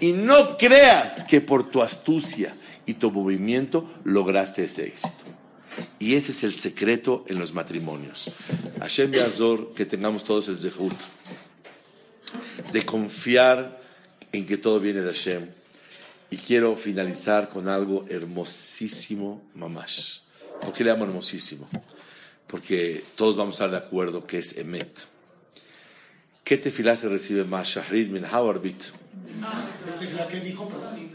Y 0.00 0.12
no 0.12 0.56
creas 0.56 1.24
que 1.24 1.40
por 1.40 1.70
tu 1.70 1.82
astucia 1.82 2.54
y 2.86 2.94
tu 2.94 3.10
movimiento 3.10 3.88
lograste 4.04 4.64
ese 4.64 4.86
éxito. 4.86 5.14
Y 5.98 6.14
ese 6.14 6.32
es 6.32 6.44
el 6.44 6.54
secreto 6.54 7.24
en 7.28 7.38
los 7.38 7.52
matrimonios. 7.52 8.30
Hashem 8.80 9.12
Yazor, 9.12 9.72
que 9.74 9.86
tengamos 9.86 10.24
todos 10.24 10.48
el 10.48 10.56
zehut 10.56 10.94
de 12.72 12.84
confiar 12.84 13.80
en 14.32 14.46
que 14.46 14.56
todo 14.56 14.80
viene 14.80 15.00
de 15.00 15.12
Hashem. 15.12 15.48
Y 16.30 16.36
quiero 16.36 16.76
finalizar 16.76 17.48
con 17.48 17.68
algo 17.68 18.04
hermosísimo, 18.08 19.42
mamash. 19.54 20.20
¿Por 20.60 20.72
qué 20.72 20.84
le 20.84 20.90
llamo 20.90 21.04
hermosísimo? 21.04 21.68
Porque 22.46 23.02
todos 23.16 23.36
vamos 23.36 23.60
a 23.60 23.64
estar 23.64 23.70
de 23.70 23.86
acuerdo 23.86 24.26
que 24.26 24.38
es 24.38 24.56
Emet. 24.58 25.06
¿Qué 26.44 26.56
tefilá 26.56 26.96
se 26.96 27.08
recibe 27.08 27.44
más? 27.44 27.68
Shahrid 27.68 28.08
min 28.08 28.24
Hawarbit. 28.24 28.82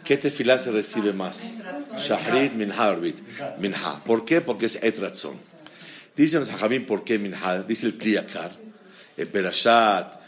¿Qué 0.04 0.18
tefilá 0.18 0.58
se 0.58 0.72
recibe 0.72 1.14
más? 1.14 1.62
Shahrid 1.98 2.52
min 2.54 2.72
Hawarbit. 2.72 3.20
Minha. 3.60 4.00
¿Por 4.06 4.26
qué? 4.26 4.42
Porque 4.42 4.66
es 4.66 4.82
Etratzon. 4.82 5.38
Dicen 6.16 6.42
los 6.42 6.50
Hajamim 6.50 6.86
por 6.86 7.04
qué 7.04 7.18
Minha. 7.18 7.64
Dice 7.64 7.88
el 7.88 7.98
Kliyakar, 7.98 8.52
el 9.18 9.28
Perashat, 9.28 10.20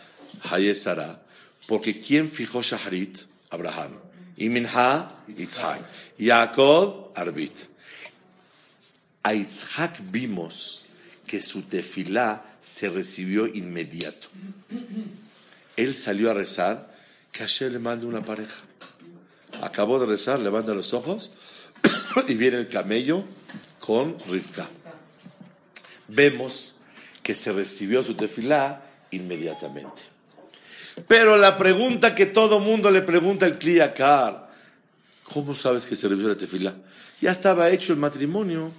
Hayesara. 0.49 1.21
Porque 1.67 1.99
¿quién 1.99 2.29
fijó 2.29 2.61
Shahrit? 2.61 3.19
Abraham. 3.49 3.91
Y 4.37 4.49
Minha, 4.49 5.11
Yitzhak. 5.27 5.81
Jacob, 6.19 7.11
Arbit. 7.15 7.57
A 9.23 9.33
Yitzhak 9.33 9.99
vimos 10.11 10.85
que 11.25 11.41
su 11.41 11.63
tefilá 11.63 12.43
se 12.61 12.89
recibió 12.89 13.47
inmediato. 13.47 14.29
Él 15.75 15.95
salió 15.95 16.31
a 16.31 16.33
rezar, 16.33 16.94
que 17.35 17.43
Hashem 17.43 17.73
le 17.73 17.79
manda 17.79 18.07
una 18.07 18.23
pareja. 18.23 18.55
Acabó 19.61 19.99
de 19.99 20.05
rezar, 20.05 20.39
levanta 20.39 20.73
los 20.73 20.93
ojos 20.93 21.33
y 22.29 22.35
viene 22.35 22.57
el 22.57 22.69
camello 22.69 23.25
con 23.79 24.17
Rivka. 24.29 24.69
Vemos 26.07 26.75
que 27.21 27.35
se 27.35 27.51
recibió 27.51 28.03
su 28.03 28.13
tefilá 28.13 28.81
inmediatamente. 29.11 30.03
Pero 31.09 31.35
la 31.35 31.57
pregunta 31.57 32.15
que 32.15 32.25
todo 32.25 32.59
mundo 32.59 32.89
le 32.89 33.01
pregunta 33.01 33.45
al 33.45 33.59
Kliyakar, 33.59 34.45
¿Cómo 35.33 35.55
sabes 35.55 35.87
que 35.87 35.95
se 35.95 36.07
revisó 36.07 36.29
la 36.29 36.37
tefila? 36.37 36.75
Ya 37.19 37.31
estaba 37.31 37.69
hecho 37.71 37.91
el 37.91 37.99
matrimonio, 37.99 38.71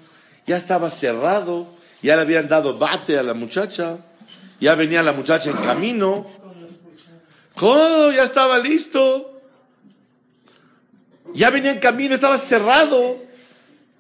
ya 0.47 0.57
estaba 0.57 0.91
cerrado, 0.91 1.67
ya 2.03 2.15
le 2.15 2.23
habían 2.23 2.49
dado 2.49 2.79
bate 2.79 3.19
a 3.19 3.25
la 3.25 3.35
muchacha, 3.35 3.99
ya 4.61 4.77
venía 4.77 5.03
la 5.03 5.13
muchacha 5.13 5.51
en 5.51 5.57
camino. 5.57 6.46
¿Cómo? 7.57 8.13
Ya 8.13 8.25
estaba 8.25 8.59
listo. 8.59 9.41
Ya 11.35 11.51
venía 11.51 11.73
en 11.73 11.81
camino, 11.81 12.15
estaba 12.15 12.39
cerrado. 12.39 13.23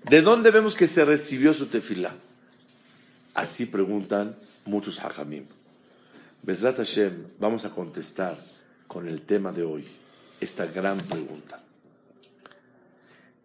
¿De 0.04 0.22
dónde 0.22 0.50
vemos 0.50 0.76
que 0.76 0.86
se 0.86 1.04
recibió 1.04 1.52
su 1.52 1.66
tefila? 1.66 2.14
Así 3.34 3.66
preguntan 3.66 4.36
muchos 4.66 5.02
hajamim. 5.02 5.44
Besrat 6.42 6.76
Hashem, 6.76 7.26
vamos 7.40 7.64
a 7.64 7.70
contestar 7.70 8.36
con 8.86 9.08
el 9.08 9.22
tema 9.22 9.52
de 9.52 9.64
hoy 9.64 9.86
esta 10.40 10.66
gran 10.66 10.98
pregunta. 10.98 11.60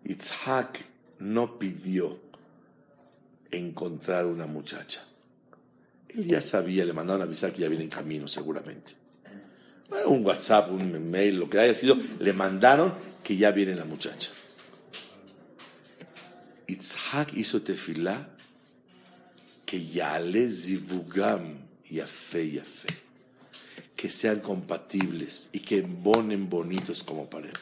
Itzhak 0.03 0.85
no 1.19 1.57
pidió 1.57 2.19
encontrar 3.49 4.25
una 4.25 4.45
muchacha. 4.45 5.03
Él 6.09 6.25
ya 6.25 6.41
sabía, 6.41 6.85
le 6.85 6.93
mandaron 6.93 7.21
a 7.21 7.25
avisar 7.25 7.53
que 7.53 7.61
ya 7.61 7.69
viene 7.69 7.85
en 7.85 7.89
camino 7.89 8.27
seguramente. 8.27 9.00
Un 10.05 10.25
WhatsApp, 10.25 10.71
un 10.71 11.09
mail, 11.09 11.35
lo 11.35 11.49
que 11.49 11.59
haya 11.59 11.73
sido, 11.73 11.97
le 12.19 12.33
mandaron 12.33 12.93
que 13.23 13.35
ya 13.35 13.51
viene 13.51 13.75
la 13.75 13.85
muchacha. 13.85 14.31
Itzhak 16.67 17.33
hizo 17.33 17.61
tefilá 17.61 18.29
que 19.65 19.85
yale 19.85 20.49
zivugam 20.49 21.57
yafe 21.89 22.51
yafe, 22.51 22.87
que 23.95 24.09
sean 24.09 24.39
compatibles 24.39 25.49
y 25.51 25.59
que 25.59 25.79
embonen 25.79 26.49
bonitos 26.49 27.03
como 27.03 27.29
pareja. 27.29 27.59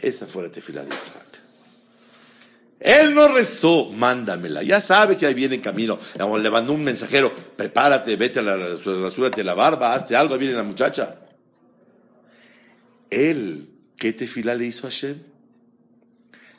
Esa 0.00 0.26
fue 0.26 0.42
la 0.42 0.50
tefilá 0.50 0.82
de 0.84 0.94
Itzhak. 0.94 1.28
Él 2.80 3.14
no 3.14 3.26
rezó, 3.28 3.90
mándamela. 3.90 4.62
Ya 4.62 4.80
sabe 4.80 5.16
que 5.16 5.26
ahí 5.26 5.34
viene 5.34 5.56
en 5.56 5.60
camino. 5.60 5.98
Le 6.16 6.50
mandó 6.50 6.72
un 6.72 6.84
mensajero, 6.84 7.32
prepárate, 7.56 8.14
vete 8.16 8.38
a 8.38 8.42
la 8.42 8.56
rasúrate 8.56 9.42
la 9.42 9.54
barba, 9.54 9.94
hazte 9.94 10.14
algo, 10.14 10.34
ahí 10.34 10.40
viene 10.40 10.54
la 10.54 10.62
muchacha. 10.62 11.27
Él, 13.10 13.70
¿qué 13.96 14.12
tefilá 14.12 14.54
le 14.54 14.66
hizo 14.66 14.86
a 14.86 14.90
Hashem? 14.90 15.16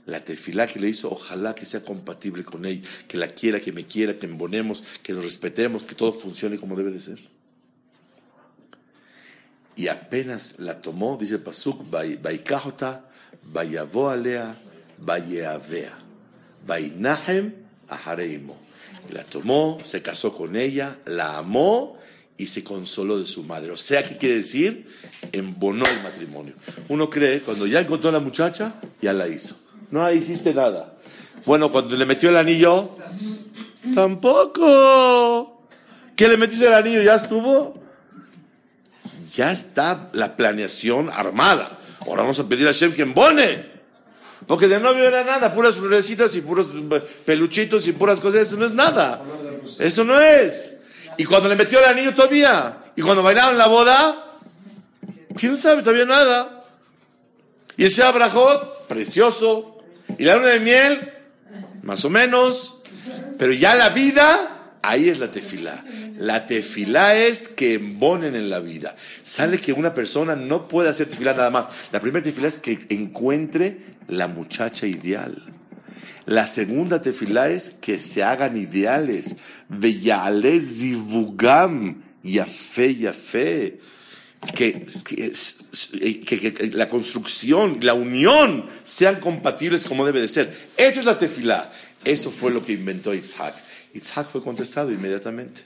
La 0.05 0.23
tefilá 0.23 0.65
que 0.65 0.79
le 0.79 0.89
hizo, 0.89 1.11
ojalá 1.11 1.53
que 1.53 1.65
sea 1.65 1.83
compatible 1.83 2.43
con 2.43 2.65
él, 2.65 2.83
que 3.07 3.17
la 3.17 3.27
quiera, 3.27 3.59
que 3.59 3.71
me 3.71 3.85
quiera, 3.85 4.17
que 4.17 4.25
embonemos, 4.25 4.83
que 5.03 5.13
nos 5.13 5.23
respetemos, 5.23 5.83
que 5.83 5.93
todo 5.93 6.13
funcione 6.13 6.57
como 6.57 6.75
debe 6.75 6.91
de 6.91 6.99
ser. 6.99 7.19
Y 9.75 9.87
apenas 9.87 10.59
la 10.59 10.81
tomó, 10.81 11.15
dice 11.17 11.35
el 11.35 11.41
Pasuk, 11.41 11.89
Baikajota, 11.89 13.09
Bayavo 13.43 14.09
alea, 14.09 14.57
Bayeavea, 14.97 15.97
Bainahem 16.65 17.53
Ahareimo. 17.87 18.57
La 19.11 19.23
tomó, 19.23 19.77
se 19.83 20.01
casó 20.01 20.35
con 20.35 20.55
ella, 20.55 20.99
la 21.05 21.37
amó 21.37 21.97
y 22.37 22.47
se 22.47 22.63
consoló 22.63 23.19
de 23.19 23.25
su 23.25 23.43
madre. 23.43 23.71
O 23.71 23.77
sea, 23.77 24.03
¿qué 24.03 24.17
quiere 24.17 24.35
decir? 24.35 24.87
Embonó 25.31 25.85
el 25.85 26.03
matrimonio. 26.03 26.53
Uno 26.87 27.09
cree, 27.09 27.41
cuando 27.41 27.67
ya 27.67 27.79
encontró 27.81 28.09
a 28.09 28.13
la 28.13 28.19
muchacha, 28.19 28.73
ya 29.01 29.13
la 29.13 29.27
hizo. 29.27 29.55
No 29.91 30.11
hiciste 30.11 30.53
nada. 30.53 30.93
Bueno, 31.45 31.71
cuando 31.71 31.95
le 31.95 32.05
metió 32.05 32.29
el 32.29 32.37
anillo, 32.37 32.89
tampoco. 33.93 35.65
¿Qué 36.15 36.27
le 36.27 36.37
metiste 36.37 36.67
el 36.67 36.73
anillo? 36.73 37.01
¿Ya 37.01 37.15
estuvo? 37.15 37.81
Ya 39.33 39.51
está 39.51 40.09
la 40.13 40.35
planeación 40.35 41.09
armada. 41.09 41.79
Ahora 42.01 42.23
vamos 42.23 42.39
a 42.39 42.47
pedir 42.47 42.67
a 42.67 42.71
Shem 42.71 42.93
que 42.93 43.03
embone. 43.03 43.69
Porque 44.47 44.67
de 44.67 44.79
novio 44.79 45.03
era 45.03 45.23
nada, 45.23 45.53
puras 45.53 45.75
florecitas 45.75 46.35
y 46.35 46.41
puros 46.41 46.73
peluchitos 47.25 47.87
y 47.87 47.91
puras 47.91 48.19
cosas. 48.19 48.41
Eso 48.41 48.57
no 48.57 48.65
es 48.65 48.73
nada. 48.73 49.21
Eso 49.77 50.03
no 50.03 50.19
es. 50.19 50.77
Y 51.17 51.25
cuando 51.25 51.49
le 51.49 51.55
metió 51.55 51.79
el 51.79 51.85
anillo 51.85 52.15
todavía. 52.15 52.77
Y 52.95 53.01
cuando 53.01 53.21
bailaron 53.21 53.57
la 53.57 53.67
boda, 53.67 54.28
¿quién 55.35 55.57
sabe? 55.57 55.81
Todavía 55.81 56.05
nada. 56.05 56.65
Y 57.77 57.85
el 57.85 57.89
Shabrajot, 57.91 58.87
precioso. 58.87 59.81
Y 60.17 60.25
la 60.25 60.35
luna 60.35 60.47
de 60.47 60.59
miel, 60.59 61.13
más 61.83 62.03
o 62.05 62.09
menos. 62.09 62.81
Pero 63.37 63.53
ya 63.53 63.75
la 63.75 63.89
vida, 63.89 64.77
ahí 64.81 65.09
es 65.09 65.19
la 65.19 65.31
tefilá. 65.31 65.83
La 66.17 66.45
tefilá 66.45 67.15
es 67.15 67.47
que 67.47 67.75
embonen 67.75 68.35
en 68.35 68.49
la 68.49 68.59
vida. 68.59 68.95
Sale 69.23 69.57
que 69.59 69.71
una 69.71 69.93
persona 69.93 70.35
no 70.35 70.67
puede 70.67 70.89
hacer 70.89 71.07
tefilá 71.07 71.33
nada 71.33 71.51
más. 71.51 71.67
La 71.91 72.01
primera 72.01 72.23
tefilá 72.23 72.49
es 72.49 72.57
que 72.57 72.85
encuentre 72.89 73.77
la 74.07 74.27
muchacha 74.27 74.85
ideal. 74.85 75.41
La 76.25 76.47
segunda 76.47 77.01
tefilá 77.01 77.49
es 77.49 77.69
que 77.69 77.97
se 77.97 78.23
hagan 78.23 78.57
ideales. 78.57 79.37
Veyales 79.69 80.79
divugam, 80.79 82.03
yafe, 82.23 82.95
yafe 82.95 83.79
que, 84.55 84.85
que, 86.25 86.71
la 86.73 86.89
construcción, 86.89 87.79
la 87.81 87.93
unión 87.93 88.65
sean 88.83 89.19
compatibles 89.19 89.85
como 89.85 90.05
debe 90.05 90.21
de 90.21 90.29
ser. 90.29 90.69
Esa 90.77 90.99
es 91.01 91.05
la 91.05 91.17
tefilá. 91.17 91.71
Eso 92.05 92.31
fue 92.31 92.51
lo 92.51 92.61
que 92.61 92.73
inventó 92.73 93.13
Isaac. 93.13 93.55
Isaac 93.93 94.27
fue 94.31 94.41
contestado 94.41 94.91
inmediatamente. 94.91 95.63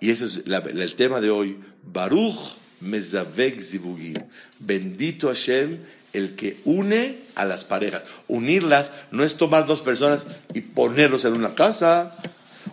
Y 0.00 0.10
eso 0.10 0.26
es 0.26 0.42
el 0.46 0.94
tema 0.94 1.20
de 1.20 1.30
hoy. 1.30 1.58
Baruch 1.82 2.58
mezavek 2.80 3.60
zivugim. 3.60 4.16
Bendito 4.58 5.28
Hashem, 5.28 5.78
el 6.12 6.34
que 6.34 6.58
une 6.64 7.18
a 7.34 7.44
las 7.44 7.64
parejas. 7.64 8.04
Unirlas 8.28 8.92
no 9.10 9.24
es 9.24 9.36
tomar 9.36 9.66
dos 9.66 9.82
personas 9.82 10.26
y 10.54 10.60
ponerlos 10.60 11.24
en 11.24 11.32
una 11.32 11.54
casa. 11.54 12.16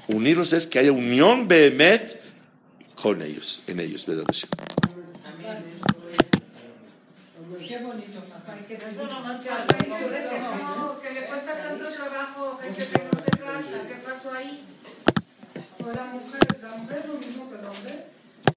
Unirlos 0.08 0.54
es 0.54 0.68
que 0.68 0.80
haya 0.80 0.92
unión 0.92 1.48
behemet 1.48 2.22
con 2.96 3.22
ellos, 3.22 3.64
en 3.68 3.80
ellos. 3.80 4.06
Qué 7.74 7.80
bonito, 7.84 8.20
papá. 8.26 8.54
Qué 8.68 8.76
Eso 8.76 8.86
bonito. 9.00 9.16
nomás 9.16 9.44
Ya, 9.44 9.58
pasa 9.58 9.78
no, 9.80 11.00
que 11.02 11.10
le 11.10 11.26
cuesta 11.26 11.58
tanto 11.58 11.90
trabajo, 11.92 12.60
gente 12.62 12.86
que 12.86 13.04
no 13.12 13.20
se 13.20 13.32
casa, 13.32 13.88
¿qué 13.88 13.96
pasó 14.06 14.32
ahí? 14.32 14.64
Pues 15.80 15.96
la 15.96 16.06
mujer, 16.06 16.60
la 16.62 16.70
mujer 16.78 16.98
es 17.00 17.08
lo 17.08 17.14
mismo 17.16 17.50
que 17.50 17.56
el 17.56 17.66
hombre. 17.66 18.06